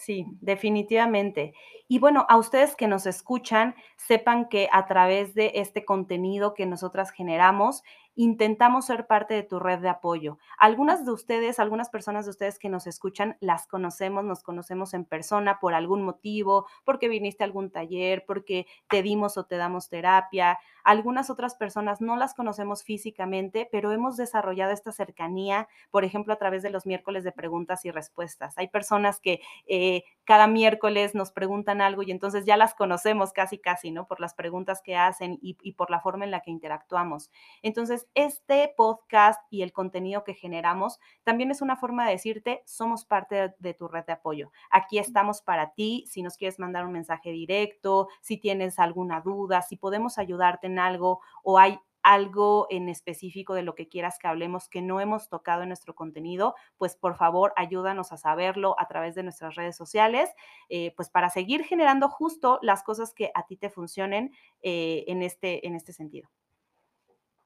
Sí, 0.00 0.24
definitivamente. 0.40 1.52
Y 1.86 1.98
bueno, 1.98 2.24
a 2.30 2.38
ustedes 2.38 2.74
que 2.74 2.88
nos 2.88 3.04
escuchan, 3.04 3.74
sepan 3.96 4.48
que 4.48 4.66
a 4.72 4.86
través 4.86 5.34
de 5.34 5.52
este 5.56 5.84
contenido 5.84 6.54
que 6.54 6.64
nosotras 6.64 7.10
generamos, 7.10 7.82
intentamos 8.22 8.84
ser 8.84 9.06
parte 9.06 9.32
de 9.32 9.42
tu 9.42 9.58
red 9.58 9.78
de 9.78 9.88
apoyo. 9.88 10.36
Algunas 10.58 11.06
de 11.06 11.10
ustedes, 11.10 11.58
algunas 11.58 11.88
personas 11.88 12.26
de 12.26 12.32
ustedes 12.32 12.58
que 12.58 12.68
nos 12.68 12.86
escuchan, 12.86 13.38
las 13.40 13.66
conocemos, 13.66 14.24
nos 14.24 14.42
conocemos 14.42 14.92
en 14.92 15.06
persona 15.06 15.58
por 15.58 15.72
algún 15.72 16.02
motivo, 16.02 16.66
porque 16.84 17.08
viniste 17.08 17.44
a 17.44 17.46
algún 17.46 17.70
taller, 17.70 18.24
porque 18.26 18.66
te 18.90 19.02
dimos 19.02 19.38
o 19.38 19.46
te 19.46 19.56
damos 19.56 19.88
terapia. 19.88 20.58
Algunas 20.84 21.30
otras 21.30 21.54
personas 21.54 22.02
no 22.02 22.16
las 22.16 22.34
conocemos 22.34 22.84
físicamente, 22.84 23.66
pero 23.72 23.90
hemos 23.90 24.18
desarrollado 24.18 24.72
esta 24.72 24.92
cercanía, 24.92 25.66
por 25.90 26.04
ejemplo, 26.04 26.34
a 26.34 26.36
través 26.36 26.62
de 26.62 26.68
los 26.68 26.84
miércoles 26.84 27.24
de 27.24 27.32
preguntas 27.32 27.86
y 27.86 27.90
respuestas. 27.90 28.52
Hay 28.58 28.68
personas 28.68 29.18
que 29.20 29.40
eh, 29.66 30.04
cada 30.24 30.46
miércoles 30.46 31.14
nos 31.14 31.32
preguntan 31.32 31.80
algo 31.80 32.02
y 32.02 32.10
entonces 32.10 32.44
ya 32.44 32.58
las 32.58 32.74
conocemos 32.74 33.32
casi, 33.32 33.58
casi, 33.58 33.90
¿no? 33.90 34.06
Por 34.06 34.20
las 34.20 34.34
preguntas 34.34 34.82
que 34.82 34.94
hacen 34.94 35.38
y, 35.40 35.56
y 35.62 35.72
por 35.72 35.90
la 35.90 36.00
forma 36.00 36.26
en 36.26 36.30
la 36.30 36.40
que 36.40 36.50
interactuamos. 36.50 37.30
Entonces, 37.62 38.08
este 38.14 38.72
podcast 38.76 39.40
y 39.50 39.62
el 39.62 39.72
contenido 39.72 40.24
que 40.24 40.34
generamos 40.34 40.98
también 41.24 41.50
es 41.50 41.62
una 41.62 41.76
forma 41.76 42.04
de 42.06 42.12
decirte, 42.12 42.62
somos 42.66 43.04
parte 43.04 43.54
de, 43.58 43.74
tu 43.74 43.88
red 43.88 44.04
de 44.04 44.12
apoyo. 44.12 44.50
Aquí 44.70 44.98
estamos 44.98 45.42
para 45.42 45.72
ti, 45.74 46.04
si 46.08 46.22
nos 46.22 46.36
quieres 46.36 46.58
mandar 46.58 46.86
un 46.86 46.92
mensaje 46.92 47.30
directo, 47.30 48.08
si 48.20 48.36
tienes 48.36 48.78
alguna 48.78 49.20
duda, 49.20 49.62
si 49.62 49.76
podemos 49.76 50.18
ayudarte 50.18 50.66
en 50.66 50.78
algo 50.78 51.20
o 51.42 51.58
hay 51.58 51.78
algo 52.02 52.66
en 52.70 52.88
específico 52.88 53.54
de 53.54 53.62
lo 53.62 53.74
que 53.74 53.88
quieras 53.88 54.18
que 54.18 54.28
hablemos 54.28 54.68
que 54.68 54.82
no 54.82 55.00
hemos 55.00 55.28
tocado 55.28 55.62
en 55.62 55.68
nuestro 55.68 55.94
contenido, 55.94 56.54
pues 56.78 56.96
por 56.96 57.16
favor 57.16 57.52
ayúdanos 57.56 58.12
a 58.12 58.16
saberlo 58.16 58.74
a 58.78 58.88
través 58.88 59.14
de 59.14 59.22
nuestras 59.22 59.54
redes 59.54 59.76
sociales, 59.76 60.30
eh, 60.68 60.94
pues 60.96 61.10
para 61.10 61.28
seguir 61.28 61.62
generando 61.64 62.08
justo 62.08 62.58
las 62.62 62.82
cosas 62.82 63.12
que 63.12 63.30
a 63.34 63.46
ti 63.46 63.56
te 63.56 63.70
funcionen 63.70 64.32
eh, 64.62 65.04
en, 65.08 65.22
este, 65.22 65.66
en 65.66 65.74
este 65.74 65.92
sentido 65.92 66.30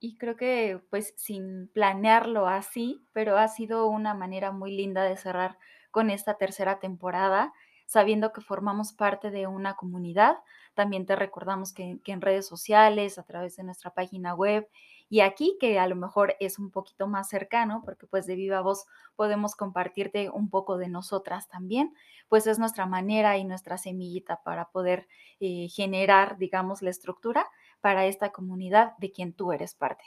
y 0.05 0.17
creo 0.17 0.35
que 0.37 0.79
pues 0.91 1.15
sin 1.17 1.67
planearlo 1.69 2.47
así, 2.47 3.03
pero 3.11 3.39
ha 3.39 3.47
sido 3.47 3.87
una 3.87 4.13
manera 4.13 4.51
muy 4.51 4.71
linda 4.71 5.03
de 5.03 5.17
cerrar 5.17 5.57
con 5.89 6.11
esta 6.11 6.37
tercera 6.37 6.79
temporada, 6.79 7.53
sabiendo 7.87 8.31
que 8.31 8.41
formamos 8.41 8.93
parte 8.93 9.31
de 9.31 9.47
una 9.47 9.75
comunidad. 9.75 10.37
También 10.75 11.07
te 11.07 11.15
recordamos 11.15 11.73
que, 11.73 11.99
en 12.05 12.21
redes 12.21 12.45
sociales, 12.45 13.17
a 13.17 13.23
través 13.23 13.55
de 13.55 13.63
nuestra 13.63 13.95
página 13.95 14.35
web 14.35 14.69
y 15.09 15.21
aquí 15.21 15.57
que 15.59 15.79
a 15.79 15.87
lo 15.87 15.95
mejor 15.95 16.35
es 16.39 16.59
un 16.59 16.69
poquito 16.69 17.07
más 17.07 17.27
cercano, 17.27 17.81
porque 17.83 18.05
pues 18.05 18.27
de 18.27 18.35
viva 18.35 18.61
voz 18.61 18.85
podemos 19.15 19.55
compartirte 19.55 20.29
un 20.29 20.51
poco 20.51 20.77
de 20.77 20.89
nosotras 20.89 21.47
también, 21.47 21.95
pues 22.27 22.45
es 22.45 22.59
nuestra 22.59 22.85
manera 22.85 23.37
y 23.37 23.43
nuestra 23.43 23.79
semillita 23.79 24.43
para 24.43 24.69
poder 24.69 25.07
eh, 25.39 25.67
generar, 25.69 26.37
digamos, 26.37 26.83
la 26.83 26.91
estructura 26.91 27.47
para 27.85 28.07
esta 28.07 28.31
comunidad 28.31 28.97
de 28.97 29.11
quien 29.11 29.31
tú 29.31 29.51
eres 29.51 29.75
parte. 29.75 30.03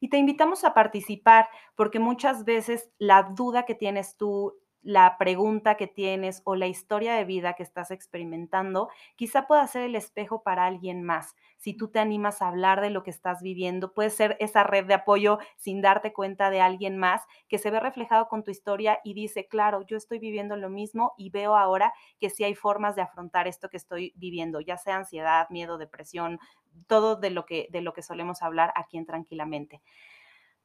Y 0.00 0.08
te 0.08 0.16
invitamos 0.16 0.64
a 0.64 0.72
participar 0.72 1.46
porque 1.76 1.98
muchas 1.98 2.46
veces 2.46 2.88
la 2.96 3.24
duda 3.24 3.66
que 3.66 3.74
tienes 3.74 4.16
tú, 4.16 4.54
la 4.82 5.16
pregunta 5.18 5.76
que 5.76 5.86
tienes 5.86 6.42
o 6.44 6.56
la 6.56 6.66
historia 6.66 7.14
de 7.14 7.24
vida 7.24 7.54
que 7.54 7.62
estás 7.62 7.90
experimentando, 7.90 8.88
quizá 9.16 9.46
pueda 9.46 9.66
ser 9.66 9.82
el 9.82 9.94
espejo 9.94 10.42
para 10.42 10.66
alguien 10.66 11.02
más. 11.04 11.34
Si 11.58 11.74
tú 11.74 11.88
te 11.88 12.00
animas 12.00 12.42
a 12.42 12.48
hablar 12.48 12.80
de 12.80 12.90
lo 12.90 13.02
que 13.04 13.10
estás 13.10 13.42
viviendo, 13.42 13.92
puede 13.94 14.10
ser 14.10 14.36
esa 14.40 14.64
red 14.64 14.84
de 14.86 14.94
apoyo 14.94 15.38
sin 15.56 15.80
darte 15.80 16.12
cuenta 16.12 16.50
de 16.50 16.60
alguien 16.60 16.98
más 16.98 17.22
que 17.48 17.58
se 17.58 17.70
ve 17.70 17.78
reflejado 17.80 18.28
con 18.28 18.42
tu 18.42 18.50
historia 18.50 18.98
y 19.04 19.14
dice, 19.14 19.46
claro, 19.46 19.82
yo 19.86 19.96
estoy 19.96 20.18
viviendo 20.18 20.56
lo 20.56 20.68
mismo 20.68 21.12
y 21.16 21.30
veo 21.30 21.56
ahora 21.56 21.92
que 22.18 22.30
sí 22.30 22.42
hay 22.44 22.54
formas 22.54 22.96
de 22.96 23.02
afrontar 23.02 23.46
esto 23.46 23.68
que 23.68 23.76
estoy 23.76 24.12
viviendo, 24.16 24.60
ya 24.60 24.76
sea 24.78 24.96
ansiedad, 24.96 25.48
miedo, 25.50 25.78
depresión, 25.78 26.38
todo 26.86 27.16
de 27.16 27.30
lo 27.30 27.46
que, 27.46 27.68
de 27.70 27.82
lo 27.82 27.92
que 27.92 28.02
solemos 28.02 28.42
hablar 28.42 28.72
aquí 28.76 28.96
en 28.98 29.06
Tranquilamente. 29.06 29.82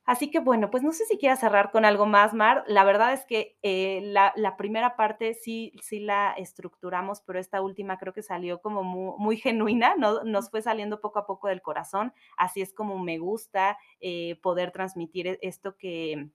Así 0.08 0.32
que 0.32 0.40
bueno, 0.40 0.72
pues 0.72 0.84
no 0.84 0.94
sé 0.94 1.06
si 1.06 1.18
quieras 1.18 1.42
cerrar 1.42 1.70
con 1.70 1.84
algo 1.84 2.06
más, 2.06 2.34
Mar. 2.34 2.64
La 2.66 2.86
verdad 2.86 3.12
es 3.12 3.26
que 3.26 3.58
eh, 3.62 4.00
la, 4.06 4.34
primera 4.58 4.96
parte 4.96 5.34
sí, 5.34 5.74
sí 5.84 6.00
la 6.00 6.32
estructuramos, 6.32 7.20
pero 7.22 7.40
esta 7.40 7.62
última 7.62 7.98
creo 7.98 8.14
que 8.14 8.24
salió 8.24 8.62
como 8.62 8.84
muy, 8.84 9.36
genuina, 9.38 9.96
¿no? 9.98 10.24
nos 10.24 10.50
fue 10.50 10.62
saliendo 10.62 11.02
poco 11.02 11.20
a 11.20 11.26
poco 11.28 11.50
del 11.50 11.62
corazón. 11.62 12.14
Así 12.38 12.62
es 12.62 12.74
como 12.74 12.98
me 13.00 13.18
gusta 13.18 13.78
eh, 14.00 14.40
poder 14.42 14.72
transmitir 14.72 15.28
e, 15.28 15.40
esto 15.42 15.76
que, 15.76 16.30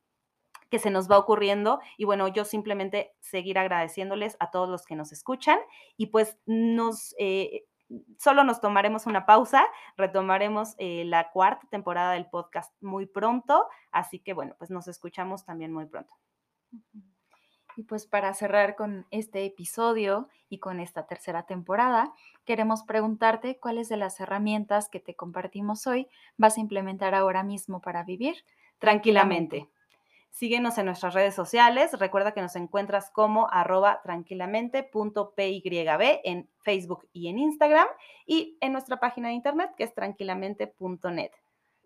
que 0.69 0.79
se 0.79 0.91
nos 0.91 1.11
va 1.11 1.17
ocurriendo. 1.17 1.81
Y 1.97 2.05
bueno, 2.05 2.29
yo 2.29 2.45
simplemente 2.45 3.15
seguir 3.21 3.59
agradeciéndoles 3.59 4.37
a 4.39 4.51
todos 4.51 4.69
los 4.69 4.85
que 4.85 4.97
nos 4.97 5.13
escuchan 5.13 5.59
y 5.97 6.09
pues 6.09 6.39
nos... 6.45 7.15
Eh, 7.19 7.65
solo 8.19 8.45
nos 8.45 8.61
tomaremos 8.61 9.07
una 9.07 9.27
pausa, 9.27 9.65
retomaremos 9.97 10.75
eh, 10.79 11.05
la 11.05 11.31
cuarta 11.31 11.67
temporada 11.69 12.13
del 12.13 12.27
podcast 12.27 12.75
muy 12.83 13.07
pronto, 13.07 13.67
así 13.91 14.19
que 14.19 14.33
bueno, 14.33 14.55
pues 14.59 14.71
nos 14.71 14.89
escuchamos 14.89 15.45
también 15.45 15.73
muy 15.73 15.87
pronto. 15.87 16.13
Y 17.77 17.85
pues 17.85 18.07
para 18.07 18.35
cerrar 18.35 18.77
con 18.77 19.07
este 19.11 19.45
episodio 19.45 20.29
y 20.49 20.59
con 20.59 20.79
esta 20.81 21.07
tercera 21.07 21.45
temporada, 21.47 22.13
queremos 22.45 22.83
preguntarte 22.83 23.59
cuáles 23.59 23.89
de 23.89 23.97
las 23.97 24.21
herramientas 24.21 24.89
que 24.89 25.01
te 25.01 25.15
compartimos 25.15 25.87
hoy 25.87 26.09
vas 26.37 26.59
a 26.59 26.61
implementar 26.61 27.15
ahora 27.15 27.43
mismo 27.43 27.81
para 27.81 28.03
vivir 28.05 28.45
tranquilamente. 28.79 29.71
Síguenos 30.33 30.79
en 30.79 30.87
nuestras 30.87 31.13
redes 31.13 31.35
sociales. 31.35 31.93
Recuerda 31.99 32.33
que 32.33 32.41
nos 32.41 32.57
encuentras 32.57 33.11
como 33.11 33.49
arroba 33.51 34.01
tranquilamente.pyb 34.03 36.21
en 36.25 36.49
Facebook 36.63 37.07
y 37.13 37.29
en 37.29 37.39
Instagram 37.39 37.87
y 38.27 38.57
en 38.63 38.73
nuestra 38.73 38.99
página 38.99 39.29
de 39.29 39.35
internet 39.35 39.73
que 39.77 39.85
es 39.85 39.95
tranquilamente.net. 39.95 41.33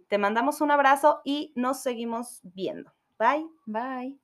Te 0.09 0.19
mandamos 0.19 0.61
un 0.61 0.71
abrazo 0.71 1.23
y 1.25 1.53
nos 1.57 1.83
seguimos 1.83 2.39
viendo. 2.45 2.93
Bye. 3.19 3.49
Bye. 3.67 4.17